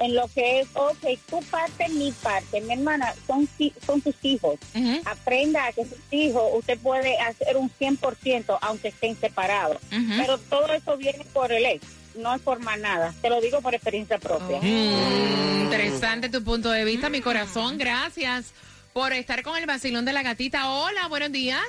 en 0.00 0.14
lo 0.14 0.26
que 0.34 0.60
es, 0.60 0.66
ok, 0.74 1.18
tu 1.30 1.40
parte, 1.44 1.88
mi 1.90 2.10
parte. 2.10 2.60
Mi 2.62 2.72
hermana, 2.72 3.14
son, 3.28 3.48
son 3.86 4.00
tus 4.00 4.14
hijos. 4.22 4.56
Aprenda 5.04 5.66
a 5.66 5.72
que 5.72 5.84
sus 5.84 5.98
hijos, 6.10 6.42
usted 6.54 6.78
puede 6.78 7.16
hacer 7.20 7.56
un 7.56 7.70
100% 7.70 8.58
aunque 8.60 8.88
estén 8.88 9.16
separados. 9.18 9.78
Pero 10.18 10.38
todo 10.38 10.72
eso 10.72 10.96
viene 10.96 11.24
por 11.32 11.52
el 11.52 11.64
ex, 11.64 11.86
no 12.16 12.34
es 12.34 12.42
por 12.42 12.58
más 12.60 12.78
nada. 12.80 13.14
Te 13.22 13.30
lo 13.30 13.40
digo 13.40 13.60
por 13.60 13.72
experiencia 13.74 14.18
propia. 14.18 14.58
Mm, 14.60 15.62
interesante 15.62 16.28
tu 16.28 16.42
punto 16.42 16.70
de 16.70 16.84
vista, 16.84 17.08
mi 17.08 17.20
corazón. 17.20 17.78
Gracias 17.78 18.52
por 18.92 19.12
estar 19.12 19.42
con 19.44 19.56
el 19.56 19.66
Basilón 19.66 20.04
de 20.04 20.12
la 20.12 20.22
Gatita. 20.22 20.70
Hola, 20.70 21.06
buenos 21.08 21.30
días. 21.32 21.62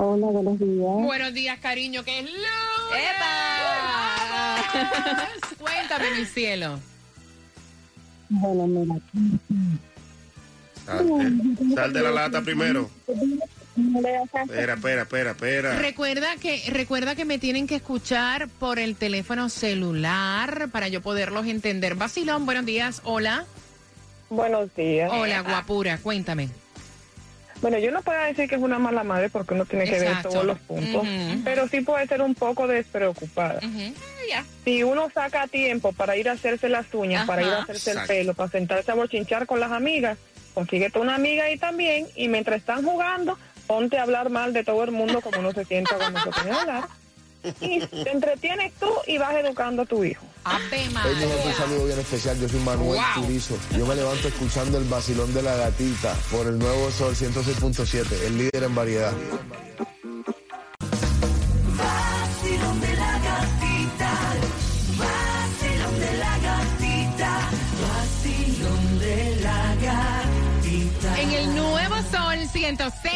Hola, 0.00 0.28
buenos 0.28 0.60
días. 0.60 0.94
Buenos 0.94 1.34
días, 1.34 1.58
cariño, 1.58 2.04
que 2.04 2.20
es 2.20 2.24
lunes. 2.24 2.46
¡Epa! 3.16 4.68
Cuéntame, 5.58 6.12
mi 6.16 6.24
cielo. 6.24 6.78
Bueno, 8.28 8.68
mira. 8.68 8.94
Salte. 10.86 11.74
Sal 11.74 11.92
de 11.92 12.00
la 12.00 12.12
lata 12.12 12.42
primero. 12.42 12.88
Espera, 13.08 14.74
espera, 14.74 15.02
espera, 15.02 15.30
espera. 15.32 15.78
Recuerda 15.80 16.36
que, 16.36 16.62
recuerda 16.68 17.16
que 17.16 17.24
me 17.24 17.40
tienen 17.40 17.66
que 17.66 17.74
escuchar 17.74 18.46
por 18.46 18.78
el 18.78 18.94
teléfono 18.94 19.48
celular 19.48 20.68
para 20.70 20.86
yo 20.86 21.02
poderlos 21.02 21.44
entender. 21.48 21.96
Basilón, 21.96 22.46
buenos 22.46 22.64
días. 22.64 23.00
Hola. 23.02 23.46
Buenos 24.30 24.72
días. 24.76 25.10
Hola, 25.12 25.40
guapura. 25.40 25.98
Cuéntame. 25.98 26.50
Bueno, 27.60 27.78
yo 27.78 27.90
no 27.90 28.02
puedo 28.02 28.22
decir 28.22 28.48
que 28.48 28.54
es 28.54 28.62
una 28.62 28.78
mala 28.78 29.02
madre 29.02 29.30
porque 29.30 29.54
uno 29.54 29.64
tiene 29.64 29.84
que 29.84 29.98
ver 29.98 30.22
todos 30.22 30.44
los 30.44 30.58
puntos, 30.60 31.06
pero 31.44 31.68
sí 31.68 31.80
puede 31.80 32.06
ser 32.06 32.22
un 32.22 32.34
poco 32.34 32.66
despreocupada. 32.66 33.60
Ya. 34.28 34.44
Si 34.64 34.82
uno 34.82 35.10
saca 35.12 35.46
tiempo 35.46 35.92
para 35.92 36.16
ir 36.16 36.28
a 36.28 36.32
hacerse 36.32 36.68
las 36.68 36.92
uñas, 36.92 37.26
para 37.26 37.42
ir 37.42 37.48
a 37.48 37.62
hacerse 37.62 37.90
Exacto. 37.90 38.12
el 38.12 38.18
pelo, 38.18 38.34
para 38.34 38.50
sentarse 38.50 38.90
a 38.90 38.94
bochinchar 38.94 39.46
con 39.46 39.58
las 39.58 39.72
amigas, 39.72 40.18
consíguete 40.54 40.98
una 40.98 41.14
amiga 41.14 41.44
ahí 41.44 41.56
también 41.56 42.06
y 42.14 42.28
mientras 42.28 42.58
están 42.58 42.84
jugando, 42.84 43.38
ponte 43.66 43.98
a 43.98 44.02
hablar 44.02 44.30
mal 44.30 44.52
de 44.52 44.64
todo 44.64 44.84
el 44.84 44.90
mundo 44.90 45.20
como 45.20 45.38
uno 45.40 45.52
se 45.52 45.64
sienta 45.64 45.96
cuando 45.96 46.20
se 46.20 46.30
pone 46.30 46.50
a 46.50 46.60
hablar. 46.60 46.88
Y 47.60 47.80
te 47.80 48.10
entretienes 48.10 48.72
tú 48.74 48.90
y 49.06 49.16
vas 49.18 49.34
educando 49.36 49.82
a 49.82 49.86
tu 49.86 50.04
hijo. 50.04 50.24
Ave 50.48 50.88
María. 50.90 51.26
un 51.44 51.54
saludo 51.54 51.84
bien 51.86 51.98
especial. 51.98 52.38
Yo 52.40 52.48
soy 52.48 52.60
Manuel 52.60 53.00
Wow. 53.14 53.24
Turizo. 53.26 53.56
Yo 53.76 53.86
me 53.86 53.94
levanto 53.94 54.28
escuchando 54.28 54.78
el 54.78 54.84
vacilón 54.84 55.32
de 55.34 55.42
la 55.42 55.54
gatita 55.56 56.14
por 56.30 56.46
el 56.46 56.58
nuevo 56.58 56.90
Sol 56.90 57.14
106.7, 57.14 58.06
el 58.26 58.38
líder 58.38 58.62
en 58.64 58.74
variedad. 58.74 59.12
Vacilón 61.76 62.80
de 62.80 62.96
la 62.96 63.12
gatita. 63.18 64.10
Vacilón 64.98 66.00
de 66.00 66.18
la 66.18 66.38
gatita. 66.38 67.50
Vacilón 67.82 68.98
de 68.98 69.36
la 69.42 69.74
gatita. 69.76 71.20
En 71.20 71.30
el 71.30 71.54
nuevo 71.54 71.96
Sol 72.10 72.38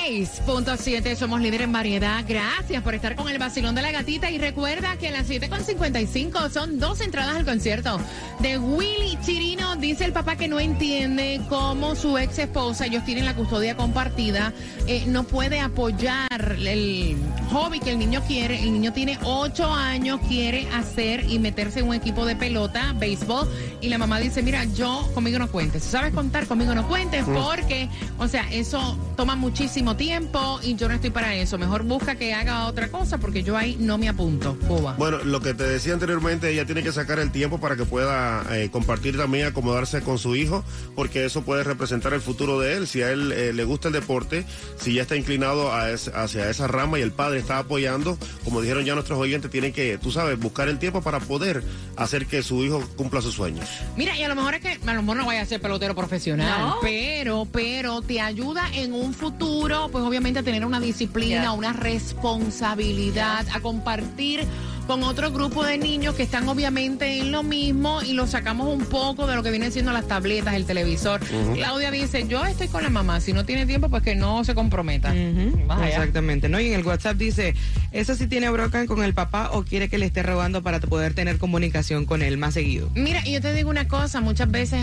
106.7 0.02 1.14
somos 1.14 1.40
líder 1.40 1.62
en 1.62 1.72
variedad. 1.72 2.24
Gracias 2.26 2.82
por 2.82 2.94
estar 2.94 3.14
con 3.14 3.28
el 3.28 3.38
vacilón 3.38 3.76
de 3.76 3.82
la 3.82 3.92
gatita. 3.92 4.32
Y 4.32 4.38
recuerda 4.38 4.96
que 4.96 5.08
a 5.08 5.12
las 5.12 5.28
7.55 5.28 6.50
son 6.50 6.80
dos 6.80 7.00
entradas 7.00 7.36
al 7.36 7.44
concierto 7.44 8.00
de 8.40 8.58
Willy 8.58 9.16
Chirino. 9.24 9.76
Dice 9.76 10.04
el 10.04 10.12
papá 10.12 10.34
que 10.34 10.48
no 10.48 10.58
entiende 10.58 11.40
cómo 11.48 11.94
su 11.94 12.18
ex 12.18 12.38
esposa, 12.40 12.86
ellos 12.86 13.04
tienen 13.04 13.24
la 13.24 13.36
custodia 13.36 13.76
compartida, 13.76 14.52
eh, 14.88 15.04
no 15.06 15.22
puede 15.24 15.60
apoyar 15.60 16.56
el 16.58 17.16
hobby 17.52 17.78
que 17.78 17.92
el 17.92 17.98
niño 18.00 18.22
quiere. 18.26 18.60
El 18.60 18.72
niño 18.72 18.92
tiene 18.92 19.18
8 19.22 19.72
años, 19.72 20.20
quiere 20.26 20.68
hacer 20.74 21.30
y 21.30 21.38
meterse 21.38 21.78
en 21.78 21.88
un 21.88 21.94
equipo 21.94 22.26
de 22.26 22.34
pelota, 22.34 22.92
béisbol. 22.98 23.48
Y 23.80 23.88
la 23.88 23.98
mamá 23.98 24.18
dice, 24.18 24.42
mira, 24.42 24.64
yo 24.64 25.08
conmigo 25.14 25.38
no 25.38 25.48
cuentes. 25.48 25.84
Si 25.84 25.90
sabes 25.90 26.12
contar, 26.12 26.46
conmigo 26.46 26.74
no 26.74 26.88
cuentes 26.88 27.24
porque, 27.24 27.88
o 28.18 28.26
sea, 28.26 28.50
eso 28.50 28.98
toma 29.16 29.36
muchísimo 29.36 29.91
tiempo 29.96 30.60
y 30.62 30.74
yo 30.76 30.88
no 30.88 30.94
estoy 30.94 31.10
para 31.10 31.34
eso. 31.34 31.58
Mejor 31.58 31.82
busca 31.84 32.14
que 32.16 32.32
haga 32.34 32.66
otra 32.66 32.88
cosa 32.88 33.18
porque 33.18 33.42
yo 33.42 33.56
ahí 33.56 33.76
no 33.78 33.98
me 33.98 34.08
apunto. 34.08 34.56
Cuba. 34.68 34.94
Bueno, 34.98 35.18
lo 35.24 35.40
que 35.40 35.54
te 35.54 35.64
decía 35.64 35.92
anteriormente, 35.94 36.50
ella 36.50 36.64
tiene 36.66 36.82
que 36.82 36.92
sacar 36.92 37.18
el 37.18 37.30
tiempo 37.32 37.58
para 37.60 37.76
que 37.76 37.84
pueda 37.84 38.44
eh, 38.56 38.70
compartir 38.70 39.16
también, 39.16 39.46
acomodarse 39.46 40.00
con 40.02 40.18
su 40.18 40.36
hijo, 40.36 40.64
porque 40.94 41.24
eso 41.24 41.42
puede 41.42 41.64
representar 41.64 42.12
el 42.12 42.20
futuro 42.20 42.58
de 42.60 42.76
él. 42.76 42.86
Si 42.86 43.02
a 43.02 43.10
él 43.10 43.32
eh, 43.32 43.52
le 43.52 43.64
gusta 43.64 43.88
el 43.88 43.94
deporte, 43.94 44.44
si 44.78 44.94
ya 44.94 45.02
está 45.02 45.16
inclinado 45.16 45.72
a 45.72 45.90
es- 45.90 46.08
hacia 46.08 46.48
esa 46.50 46.66
rama 46.66 46.98
y 46.98 47.02
el 47.02 47.12
padre 47.12 47.38
está 47.38 47.58
apoyando, 47.58 48.16
como 48.44 48.60
dijeron 48.60 48.84
ya 48.84 48.94
nuestros 48.94 49.18
oyentes, 49.18 49.50
tienen 49.50 49.72
que, 49.72 49.98
tú 49.98 50.10
sabes, 50.10 50.38
buscar 50.38 50.68
el 50.68 50.78
tiempo 50.78 51.02
para 51.02 51.20
poder 51.20 51.62
hacer 51.96 52.26
que 52.26 52.42
su 52.42 52.62
hijo 52.64 52.82
cumpla 52.96 53.20
sus 53.20 53.34
sueños. 53.34 53.68
Mira, 53.96 54.16
y 54.16 54.22
a 54.22 54.28
lo 54.28 54.34
mejor 54.36 54.54
es 54.54 54.60
que 54.60 54.78
a 54.86 54.94
lo 54.94 55.02
mejor 55.02 55.16
no 55.18 55.26
vaya 55.26 55.42
a 55.42 55.46
ser 55.46 55.60
pelotero 55.60 55.94
profesional, 55.94 56.60
No. 56.60 56.76
pero, 56.82 57.46
pero 57.50 58.02
te 58.02 58.20
ayuda 58.20 58.68
en 58.74 58.92
un 58.92 59.14
futuro, 59.14 59.81
pues 59.90 60.04
obviamente 60.04 60.40
a 60.40 60.42
tener 60.42 60.64
una 60.64 60.80
disciplina, 60.80 61.32
Yeah. 61.42 61.52
una 61.52 61.72
responsabilidad, 61.72 63.46
a 63.52 63.60
compartir 63.60 64.44
con 64.86 65.04
otro 65.04 65.30
grupo 65.30 65.64
de 65.64 65.78
niños 65.78 66.16
que 66.16 66.24
están 66.24 66.48
obviamente 66.48 67.18
en 67.18 67.30
lo 67.30 67.42
mismo 67.44 68.02
y 68.02 68.14
lo 68.14 68.26
sacamos 68.26 68.66
un 68.66 68.84
poco 68.84 69.26
de 69.28 69.36
lo 69.36 69.42
que 69.42 69.50
vienen 69.50 69.70
siendo 69.70 69.92
las 69.92 70.08
tabletas, 70.08 70.54
el 70.54 70.66
televisor. 70.66 71.20
Claudia 71.54 71.90
dice, 71.92 72.26
yo 72.26 72.44
estoy 72.44 72.66
con 72.68 72.82
la 72.82 72.90
mamá, 72.90 73.20
si 73.20 73.32
no 73.32 73.44
tiene 73.44 73.64
tiempo, 73.64 73.88
pues 73.88 74.02
que 74.02 74.16
no 74.16 74.44
se 74.44 74.54
comprometa. 74.54 75.14
Exactamente, 75.86 76.48
¿no? 76.48 76.60
Y 76.60 76.66
en 76.68 76.74
el 76.74 76.84
WhatsApp 76.84 77.16
dice, 77.16 77.54
¿eso 77.92 78.14
sí 78.16 78.26
tiene 78.26 78.50
brocan 78.50 78.86
con 78.86 79.04
el 79.04 79.14
papá 79.14 79.50
o 79.52 79.62
quiere 79.62 79.88
que 79.88 79.98
le 79.98 80.06
esté 80.06 80.22
robando 80.24 80.62
para 80.62 80.80
poder 80.80 81.14
tener 81.14 81.38
comunicación 81.38 82.04
con 82.04 82.20
él 82.20 82.36
más 82.36 82.54
seguido? 82.54 82.90
Mira, 82.94 83.22
y 83.24 83.32
yo 83.32 83.40
te 83.40 83.54
digo 83.54 83.70
una 83.70 83.86
cosa, 83.86 84.20
muchas 84.20 84.50
veces 84.50 84.80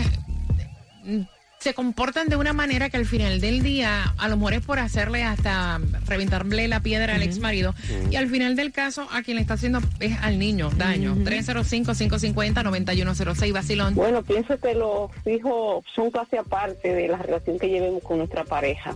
se 1.60 1.74
comportan 1.74 2.28
de 2.28 2.36
una 2.36 2.54
manera 2.54 2.88
que 2.88 2.96
al 2.96 3.04
final 3.04 3.38
del 3.40 3.62
día, 3.62 4.14
a 4.16 4.28
lo 4.28 4.38
mejor 4.38 4.54
es 4.54 4.62
por 4.62 4.78
hacerle 4.78 5.24
hasta 5.24 5.78
reventarle 6.06 6.68
la 6.68 6.80
piedra 6.80 7.14
al 7.14 7.22
ex 7.22 7.38
marido, 7.38 7.74
y 8.10 8.16
al 8.16 8.30
final 8.30 8.56
del 8.56 8.72
caso, 8.72 9.06
a 9.12 9.22
quien 9.22 9.36
le 9.36 9.42
está 9.42 9.52
haciendo 9.54 9.80
es 10.00 10.16
al 10.22 10.38
niño 10.38 10.70
daño. 10.70 11.16
305-550-9106, 11.16 13.52
Basilón. 13.52 13.94
Bueno, 13.94 14.22
pienso 14.22 14.58
que 14.58 14.72
los 14.74 15.10
hijos 15.26 15.84
son 15.94 16.10
casi 16.10 16.38
aparte 16.38 16.94
de 16.94 17.08
la 17.08 17.18
relación 17.18 17.58
que 17.58 17.68
llevemos 17.68 18.02
con 18.02 18.16
nuestra 18.18 18.44
pareja. 18.44 18.94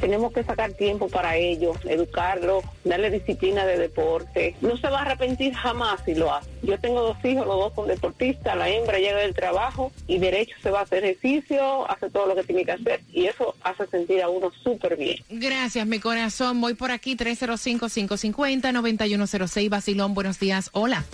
Tenemos 0.00 0.32
que 0.32 0.42
sacar 0.44 0.72
tiempo 0.72 1.08
para 1.08 1.36
ellos, 1.36 1.76
educarlos, 1.84 2.64
darle 2.84 3.10
disciplina 3.10 3.66
de 3.66 3.76
deporte. 3.78 4.54
No 4.60 4.76
se 4.76 4.88
va 4.88 5.00
a 5.00 5.02
arrepentir 5.02 5.52
jamás 5.54 6.00
si 6.04 6.14
lo 6.14 6.32
hace. 6.34 6.48
Yo 6.62 6.78
tengo 6.78 7.00
dos 7.02 7.16
hijos, 7.24 7.46
los 7.46 7.56
dos 7.56 7.72
son 7.74 7.88
deportistas, 7.88 8.56
la 8.56 8.68
hembra 8.68 8.98
llega 8.98 9.18
del 9.18 9.34
trabajo 9.34 9.90
y 10.06 10.18
derecho 10.18 10.54
se 10.62 10.70
va 10.70 10.80
a 10.80 10.82
hacer 10.82 11.04
ejercicio, 11.04 11.90
hace 11.90 12.10
todo 12.10 12.26
lo 12.26 12.34
que 12.34 12.44
tiene 12.44 12.64
que 12.64 12.72
hacer 12.72 13.00
y 13.12 13.26
eso 13.26 13.54
hace 13.62 13.86
sentir 13.86 14.22
a 14.22 14.28
uno 14.28 14.50
súper 14.62 14.96
bien. 14.96 15.18
Gracias, 15.28 15.86
mi 15.86 15.98
corazón. 16.00 16.60
Voy 16.60 16.74
por 16.74 16.90
aquí, 16.90 17.16
305-550-9106, 17.16 19.68
Basilón. 19.68 20.14
Buenos 20.14 20.38
días. 20.38 20.70
Hola. 20.72 21.04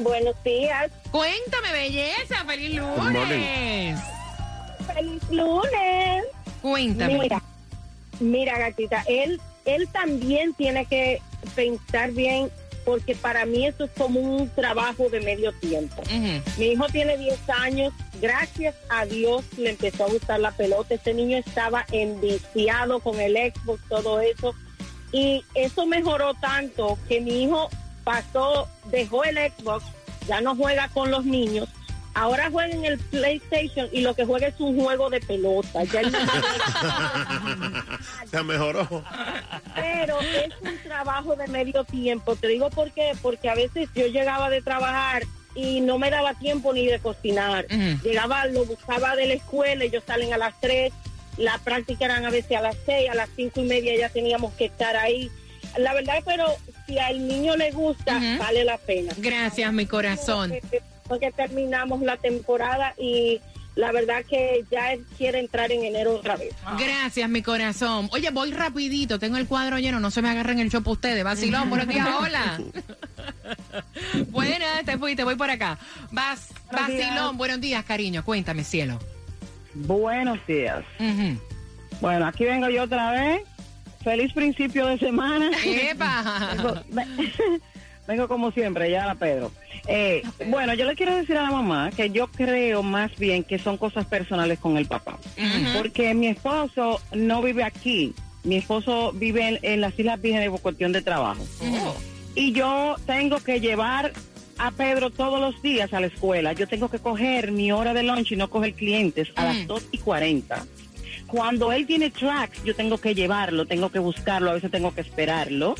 Buenos 0.00 0.34
días, 0.42 0.90
Cuéntame, 1.12 1.72
belleza. 1.72 2.44
¡Feliz 2.44 2.74
lunes! 2.74 3.96
feliz 4.92 5.22
lunes. 5.30 6.24
Cuéntame. 6.64 7.18
Mira, 7.18 7.42
mira, 8.20 8.58
gatita, 8.58 9.04
él, 9.06 9.38
él 9.66 9.86
también 9.88 10.54
tiene 10.54 10.86
que 10.86 11.20
pensar 11.54 12.10
bien, 12.12 12.50
porque 12.86 13.14
para 13.14 13.44
mí 13.44 13.66
eso 13.66 13.84
es 13.84 13.90
como 13.90 14.18
un 14.18 14.48
trabajo 14.48 15.10
de 15.10 15.20
medio 15.20 15.52
tiempo. 15.52 16.02
Mi 16.56 16.68
hijo 16.68 16.86
tiene 16.86 17.18
10 17.18 17.50
años, 17.50 17.92
gracias 18.18 18.74
a 18.88 19.04
Dios 19.04 19.44
le 19.58 19.70
empezó 19.70 20.04
a 20.04 20.08
gustar 20.08 20.40
la 20.40 20.52
pelota. 20.52 20.94
Este 20.94 21.12
niño 21.12 21.36
estaba 21.36 21.84
enviciado 21.92 22.98
con 23.00 23.20
el 23.20 23.36
Xbox, 23.36 23.82
todo 23.90 24.20
eso. 24.22 24.54
Y 25.12 25.44
eso 25.54 25.84
mejoró 25.84 26.32
tanto 26.32 26.98
que 27.08 27.20
mi 27.20 27.42
hijo 27.42 27.68
pasó, 28.04 28.70
dejó 28.90 29.22
el 29.24 29.36
Xbox, 29.36 29.84
ya 30.26 30.40
no 30.40 30.56
juega 30.56 30.88
con 30.88 31.10
los 31.10 31.26
niños. 31.26 31.68
Ahora 32.14 32.48
juega 32.50 32.72
en 32.72 32.84
el 32.84 32.98
PlayStation 32.98 33.88
y 33.92 34.00
lo 34.00 34.14
que 34.14 34.24
juega 34.24 34.46
es 34.46 34.58
un 34.60 34.80
juego 34.80 35.10
de 35.10 35.20
pelota. 35.20 35.82
Ya 35.84 36.00
él 36.00 36.12
no 36.12 36.18
Se 38.30 38.42
mejoró. 38.42 39.04
pero 39.74 40.20
es 40.20 40.52
un 40.62 40.78
trabajo 40.84 41.34
de 41.34 41.46
medio 41.48 41.84
tiempo. 41.84 42.36
Te 42.36 42.46
digo 42.48 42.70
por 42.70 42.92
qué, 42.92 43.12
porque 43.20 43.48
a 43.48 43.54
veces 43.54 43.88
yo 43.94 44.06
llegaba 44.06 44.48
de 44.48 44.62
trabajar 44.62 45.24
y 45.56 45.80
no 45.80 45.98
me 45.98 46.10
daba 46.10 46.34
tiempo 46.34 46.72
ni 46.72 46.86
de 46.86 46.98
cocinar. 47.00 47.66
Llegaba, 48.02 48.46
lo 48.46 48.64
buscaba 48.64 49.16
de 49.16 49.26
la 49.26 49.34
escuela, 49.34 49.84
ellos 49.84 50.04
salen 50.06 50.32
a 50.32 50.38
las 50.38 50.58
3, 50.60 50.92
la 51.36 51.58
práctica 51.58 52.04
eran 52.04 52.24
a 52.24 52.30
veces 52.30 52.56
a 52.56 52.60
las 52.60 52.76
6, 52.86 53.10
a 53.10 53.14
las 53.14 53.28
cinco 53.34 53.60
y 53.60 53.64
media 53.64 53.96
ya 53.96 54.08
teníamos 54.08 54.52
que 54.54 54.66
estar 54.66 54.96
ahí. 54.96 55.30
La 55.76 55.92
verdad, 55.94 56.22
pero 56.24 56.46
si 56.86 56.98
al 56.98 57.26
niño 57.26 57.56
le 57.56 57.72
gusta, 57.72 58.20
vale 58.38 58.64
la 58.64 58.78
pena. 58.78 59.12
Gracias, 59.16 59.72
mi 59.72 59.86
corazón. 59.86 60.52
Porque, 61.06 61.30
porque 61.30 61.32
terminamos 61.32 62.00
la 62.02 62.16
temporada 62.16 62.94
y 62.98 63.40
la 63.76 63.90
verdad 63.92 64.24
que 64.28 64.64
ya 64.70 64.92
él 64.92 65.04
quiere 65.16 65.40
entrar 65.40 65.72
en 65.72 65.84
enero 65.84 66.14
otra 66.14 66.36
vez. 66.36 66.54
Gracias, 66.78 67.28
mi 67.28 67.42
corazón. 67.42 68.08
Oye, 68.12 68.30
voy 68.30 68.52
rapidito, 68.52 69.18
tengo 69.18 69.36
el 69.36 69.46
cuadro 69.46 69.78
lleno, 69.78 70.00
no 70.00 70.10
se 70.10 70.22
me 70.22 70.30
agarren 70.30 70.60
el 70.60 70.70
chopo 70.70 70.92
ustedes. 70.92 71.24
Vacilón, 71.24 71.70
buenos 71.70 71.88
días, 71.88 72.08
hola. 72.20 72.60
Buenas, 74.28 74.84
te 74.84 74.96
fuiste, 74.98 75.24
voy 75.24 75.36
por 75.36 75.50
acá. 75.50 75.78
Vas, 76.12 76.52
Buenos 76.70 76.88
días. 76.88 77.08
Vacilón, 77.08 77.36
buenos 77.36 77.60
días, 77.60 77.84
cariño, 77.84 78.24
cuéntame, 78.24 78.62
cielo. 78.64 78.98
Buenos 79.74 80.38
días. 80.46 80.84
Bueno, 82.00 82.26
aquí 82.26 82.44
vengo 82.44 82.68
yo 82.68 82.84
otra 82.84 83.10
vez. 83.10 83.42
Feliz 84.04 84.32
principio 84.34 84.86
de 84.86 84.98
semana. 84.98 85.50
¡Epa! 85.64 86.84
Vengo, 88.06 88.28
como 88.28 88.50
siempre, 88.50 88.90
ya 88.90 89.06
la 89.06 89.14
Pedro. 89.14 89.50
Eh, 89.86 90.22
bueno, 90.46 90.74
yo 90.74 90.84
le 90.84 90.94
quiero 90.94 91.16
decir 91.16 91.36
a 91.38 91.42
la 91.42 91.50
mamá 91.50 91.90
que 91.90 92.10
yo 92.10 92.26
creo 92.28 92.82
más 92.82 93.16
bien 93.16 93.44
que 93.44 93.58
son 93.58 93.76
cosas 93.78 94.06
personales 94.06 94.58
con 94.58 94.76
el 94.76 94.86
papá. 94.86 95.18
Porque 95.76 96.12
mi 96.14 96.26
esposo 96.28 97.00
no 97.12 97.40
vive 97.42 97.64
aquí. 97.64 98.14
Mi 98.42 98.56
esposo 98.56 99.12
vive 99.12 99.48
en, 99.48 99.58
en 99.62 99.80
las 99.80 99.98
Islas 99.98 100.20
Vírgenes 100.20 100.50
por 100.50 100.60
cuestión 100.60 100.92
de 100.92 101.00
trabajo. 101.00 101.42
Y 102.34 102.52
yo 102.52 102.96
tengo 103.06 103.40
que 103.40 103.60
llevar 103.60 104.12
a 104.58 104.70
Pedro 104.70 105.10
todos 105.10 105.40
los 105.40 105.62
días 105.62 105.92
a 105.94 106.00
la 106.00 106.08
escuela. 106.08 106.52
Yo 106.52 106.66
tengo 106.68 106.90
que 106.90 106.98
coger 106.98 107.52
mi 107.52 107.72
hora 107.72 107.94
de 107.94 108.02
lunch 108.02 108.32
y 108.32 108.36
no 108.36 108.50
coger 108.50 108.74
clientes 108.74 109.28
a 109.36 109.44
las 109.44 109.66
2 109.66 109.86
y 109.92 109.98
40. 109.98 110.66
Cuando 111.26 111.72
él 111.72 111.86
tiene 111.86 112.10
tracks, 112.10 112.62
yo 112.64 112.74
tengo 112.76 112.98
que 112.98 113.14
llevarlo, 113.14 113.66
tengo 113.66 113.90
que 113.90 113.98
buscarlo, 113.98 114.50
a 114.50 114.54
veces 114.54 114.70
tengo 114.70 114.94
que 114.94 115.00
esperarlo. 115.00 115.74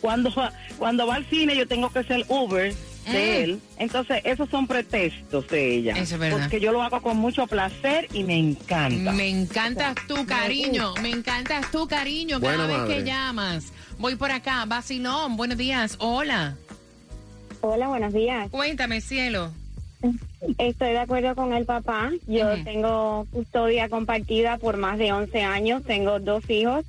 Cuando, 0.00 0.32
cuando 0.78 1.06
va 1.06 1.16
al 1.16 1.26
cine, 1.26 1.56
yo 1.56 1.66
tengo 1.66 1.90
que 1.90 2.04
ser 2.04 2.24
Uber 2.28 2.72
de 2.74 3.12
Mm. 3.12 3.42
él. 3.42 3.60
Entonces, 3.78 4.20
esos 4.24 4.48
son 4.50 4.66
pretextos 4.66 5.48
de 5.48 5.76
ella. 5.76 5.92
Eso 5.94 6.14
es 6.16 6.20
verdad. 6.20 6.40
Porque 6.40 6.60
yo 6.60 6.72
lo 6.72 6.82
hago 6.82 7.00
con 7.00 7.16
mucho 7.16 7.46
placer 7.46 8.06
y 8.12 8.22
me 8.22 8.36
encanta. 8.38 9.12
Me 9.12 9.28
encantas 9.28 9.94
tú, 10.06 10.26
cariño. 10.26 10.92
Me 11.02 11.10
encantas 11.10 11.70
tú, 11.70 11.88
cariño, 11.88 12.38
cada 12.38 12.56
Buena 12.56 12.66
vez 12.66 12.78
madre. 12.78 12.94
que 12.96 13.04
llamas. 13.04 13.72
Voy 13.98 14.14
por 14.16 14.30
acá, 14.30 14.64
Vacilón, 14.66 15.36
buenos 15.36 15.56
días, 15.56 15.96
hola. 16.00 16.56
Hola, 17.62 17.88
buenos 17.88 18.12
días. 18.12 18.48
Cuéntame, 18.50 19.00
cielo. 19.00 19.52
Estoy 20.58 20.90
de 20.90 20.98
acuerdo 20.98 21.34
con 21.34 21.52
el 21.52 21.64
papá. 21.64 22.10
Yo 22.28 22.62
tengo 22.62 23.26
custodia 23.32 23.88
compartida 23.88 24.58
por 24.58 24.76
más 24.76 24.96
de 24.98 25.12
11 25.12 25.42
años. 25.42 25.82
Tengo 25.82 26.20
dos 26.20 26.48
hijos, 26.48 26.84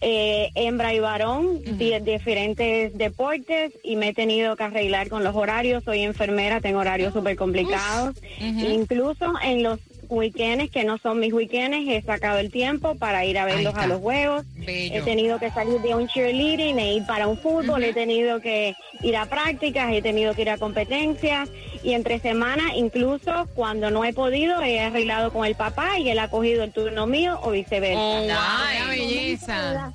eh, 0.00 0.50
hembra 0.54 0.94
y 0.94 1.00
varón, 1.00 1.60
diferentes 1.78 2.96
deportes 2.96 3.72
y 3.82 3.96
me 3.96 4.08
he 4.08 4.14
tenido 4.14 4.56
que 4.56 4.64
arreglar 4.64 5.08
con 5.08 5.24
los 5.24 5.34
horarios. 5.34 5.84
Soy 5.84 6.00
enfermera, 6.00 6.60
tengo 6.60 6.80
horarios 6.80 7.12
súper 7.12 7.36
complicados. 7.36 8.16
Incluso 8.40 9.32
en 9.42 9.62
los 9.62 9.80
weekends, 10.08 10.70
que 10.70 10.84
no 10.84 10.98
son 10.98 11.20
mis 11.20 11.32
weekends, 11.32 11.88
he 11.88 12.02
sacado 12.02 12.38
el 12.38 12.50
tiempo 12.50 12.94
para 12.96 13.24
ir 13.24 13.38
a 13.38 13.44
verlos 13.44 13.74
a 13.74 13.86
los 13.86 14.00
juegos. 14.00 14.44
Bello. 14.54 14.94
He 14.94 15.02
tenido 15.02 15.38
que 15.38 15.50
salir 15.50 15.80
de 15.80 15.94
un 15.94 16.08
cheerleading 16.08 16.78
e 16.78 16.94
ir 16.94 17.06
para 17.06 17.26
un 17.26 17.38
fútbol, 17.38 17.84
he 17.84 17.92
tenido 17.92 18.40
que 18.40 18.74
ir 19.02 19.16
a 19.16 19.26
prácticas, 19.26 19.92
he 19.92 20.02
tenido 20.02 20.34
que 20.34 20.42
ir 20.42 20.50
a 20.50 20.58
competencias 20.58 21.48
y 21.82 21.92
entre 21.92 22.18
semana, 22.18 22.76
incluso 22.76 23.48
cuando 23.54 23.90
no 23.90 24.04
he 24.04 24.12
podido, 24.12 24.60
he 24.62 24.80
arreglado 24.80 25.32
con 25.32 25.44
el 25.44 25.54
papá 25.54 25.98
y 25.98 26.08
él 26.08 26.18
ha 26.18 26.28
cogido 26.28 26.64
el 26.64 26.72
turno 26.72 27.06
mío 27.06 27.38
o 27.42 27.50
viceversa. 27.50 28.00
Oh, 28.00 28.22
wow, 28.22 28.30
Ahora, 28.30 28.94
qué 28.94 29.00
belleza. 29.00 29.92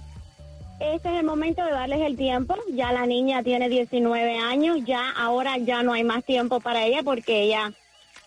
Este 0.80 1.10
es 1.10 1.16
el 1.20 1.26
momento 1.26 1.64
de 1.64 1.72
darles 1.72 2.02
el 2.02 2.18
tiempo. 2.18 2.56
Ya 2.74 2.92
la 2.92 3.06
niña 3.06 3.42
tiene 3.42 3.70
19 3.70 4.38
años, 4.38 4.80
ya 4.86 5.12
ahora 5.12 5.58
ya 5.58 5.82
no 5.82 5.94
hay 5.94 6.04
más 6.04 6.26
tiempo 6.26 6.60
para 6.60 6.86
ella 6.86 7.02
porque 7.04 7.44
ella 7.44 7.72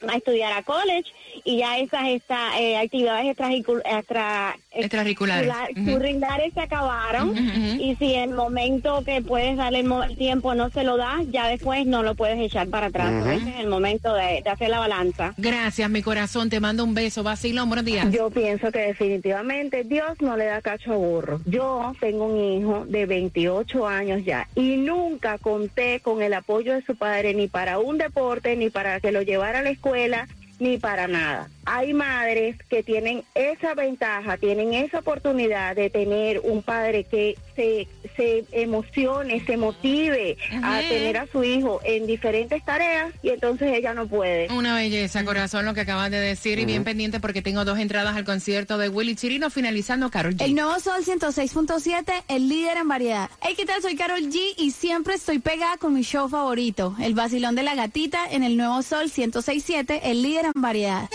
a 0.08 0.16
estudiar 0.16 0.52
a 0.52 0.62
college 0.62 1.10
y 1.44 1.58
ya 1.58 1.78
esas 1.78 2.08
esta, 2.08 2.58
eh, 2.60 2.76
actividades 2.78 3.26
extracurricul- 3.36 3.82
extra, 3.84 4.56
Extracurriculares. 4.72 5.50
extracurriculares 5.70 6.54
se 6.54 6.60
acabaron 6.60 7.36
y 7.80 7.96
si 7.96 8.14
el 8.14 8.30
momento 8.30 9.02
que 9.04 9.22
puedes 9.22 9.56
darle 9.56 9.80
el 9.80 10.16
tiempo 10.16 10.54
no 10.54 10.70
se 10.70 10.82
lo 10.84 10.96
das, 10.96 11.22
ya 11.30 11.48
después 11.48 11.86
no 11.86 12.02
lo 12.02 12.14
puedes 12.14 12.38
echar 12.40 12.68
para 12.68 12.86
atrás. 12.86 13.12
Ujú. 13.20 13.30
Ese 13.30 13.50
es 13.50 13.56
el 13.60 13.68
momento 13.68 14.14
de, 14.14 14.42
de 14.42 14.50
hacer 14.50 14.68
la 14.70 14.80
balanza. 14.80 15.34
Gracias, 15.36 15.88
mi 15.90 16.02
corazón. 16.02 16.50
Te 16.50 16.60
mando 16.60 16.84
un 16.84 16.94
beso. 16.94 17.22
Vacilón, 17.22 17.68
buenos 17.68 17.84
días. 17.84 18.10
Yo 18.10 18.30
pienso 18.30 18.70
que 18.72 18.80
definitivamente 18.80 19.84
Dios 19.84 20.20
no 20.20 20.36
le 20.36 20.44
da 20.46 20.60
cacho 20.60 20.92
a 20.92 20.96
burro. 20.96 21.40
Yo 21.46 21.92
tengo 22.00 22.26
un 22.26 22.60
hijo 22.60 22.84
de 22.86 23.06
28 23.06 23.86
años 23.86 24.24
ya 24.24 24.48
y 24.54 24.76
nunca 24.76 25.38
conté 25.38 26.00
con 26.00 26.22
el 26.22 26.34
apoyo 26.34 26.74
de 26.74 26.82
su 26.82 26.96
padre 26.96 27.34
ni 27.34 27.48
para 27.48 27.78
un 27.78 27.98
deporte, 27.98 28.56
ni 28.56 28.70
para 28.70 29.00
que 29.00 29.12
lo 29.12 29.22
llevara 29.22 29.60
a 29.60 29.62
la 29.62 29.70
escuela, 29.70 29.85
escuela 29.86 30.26
ni 30.58 30.78
para 30.78 31.06
nada. 31.08 31.48
Hay 31.64 31.92
madres 31.92 32.56
que 32.70 32.82
tienen 32.82 33.24
esa 33.34 33.74
ventaja, 33.74 34.36
tienen 34.36 34.72
esa 34.72 35.00
oportunidad 35.00 35.74
de 35.74 35.90
tener 35.90 36.40
un 36.44 36.62
padre 36.62 37.04
que 37.04 37.36
se, 37.56 37.88
se 38.16 38.44
emocione, 38.52 39.44
se 39.44 39.56
motive 39.56 40.36
a 40.62 40.80
tener 40.80 41.16
a 41.16 41.26
su 41.26 41.42
hijo 41.42 41.80
en 41.82 42.06
diferentes 42.06 42.64
tareas 42.64 43.12
y 43.22 43.30
entonces 43.30 43.72
ella 43.74 43.94
no 43.94 44.06
puede. 44.06 44.46
Una 44.52 44.76
belleza, 44.76 45.24
corazón, 45.24 45.64
lo 45.64 45.74
que 45.74 45.80
acabas 45.80 46.10
de 46.10 46.20
decir. 46.20 46.58
Y 46.60 46.64
bien 46.64 46.84
pendiente 46.84 47.18
porque 47.18 47.42
tengo 47.42 47.64
dos 47.64 47.78
entradas 47.78 48.16
al 48.16 48.24
concierto 48.24 48.78
de 48.78 48.88
Willy 48.88 49.16
Chirino 49.16 49.50
finalizando 49.50 50.10
Carol 50.10 50.36
G. 50.36 50.44
El 50.44 50.54
nuevo 50.54 50.78
Sol 50.78 51.04
106.7, 51.04 52.24
el 52.28 52.48
líder 52.48 52.76
en 52.78 52.88
variedad. 52.88 53.28
Hey, 53.40 53.54
¿qué 53.56 53.66
tal? 53.66 53.82
Soy 53.82 53.96
Carol 53.96 54.20
G 54.20 54.38
y 54.56 54.70
siempre 54.70 55.14
estoy 55.14 55.40
pegada 55.40 55.76
con 55.78 55.94
mi 55.94 56.02
show 56.02 56.28
favorito, 56.28 56.94
el 57.00 57.14
vacilón 57.14 57.56
de 57.56 57.64
la 57.64 57.74
gatita 57.74 58.20
en 58.30 58.44
el 58.44 58.56
nuevo 58.56 58.82
Sol 58.82 59.10
106.7, 59.10 60.00
el 60.04 60.22
líder 60.22 60.45
en 60.54 60.62
variedad. 60.62 61.08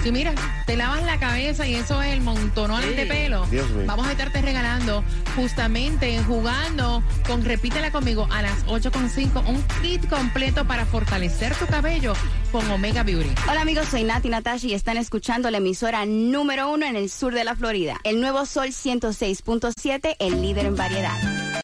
si 0.03 0.11
mira, 0.11 0.33
te 0.65 0.75
lavas 0.75 1.03
la 1.03 1.19
cabeza 1.19 1.67
y 1.67 1.75
eso 1.75 2.01
es 2.01 2.13
el 2.13 2.21
montonón 2.21 2.81
de 2.95 3.05
pelo. 3.05 3.45
Dios 3.47 3.69
mío. 3.71 3.85
Vamos 3.85 4.07
a 4.07 4.11
estarte 4.11 4.41
regalando 4.41 5.03
justamente 5.35 6.21
jugando 6.23 7.03
con 7.27 7.45
Repítela 7.45 7.91
conmigo 7.91 8.27
a 8.31 8.41
las 8.41 8.65
8.5 8.65 9.47
un 9.47 9.61
kit 9.81 10.07
completo 10.09 10.65
para 10.65 10.85
fortalecer 10.85 11.55
tu 11.55 11.67
cabello 11.67 12.13
con 12.51 12.69
Omega 12.71 13.03
Beauty. 13.03 13.29
Hola 13.49 13.61
amigos, 13.61 13.87
soy 13.89 14.03
Nati 14.03 14.29
Natasha 14.29 14.67
y 14.67 14.73
están 14.73 14.97
escuchando 14.97 15.51
la 15.51 15.57
emisora 15.57 16.05
número 16.05 16.71
uno 16.71 16.85
en 16.85 16.95
el 16.95 17.09
sur 17.09 17.33
de 17.33 17.43
la 17.43 17.55
Florida, 17.55 17.97
el 18.03 18.19
nuevo 18.19 18.45
Sol 18.45 18.69
106.7, 18.69 20.15
el 20.19 20.41
líder 20.41 20.65
en 20.65 20.75
variedad. 20.75 21.50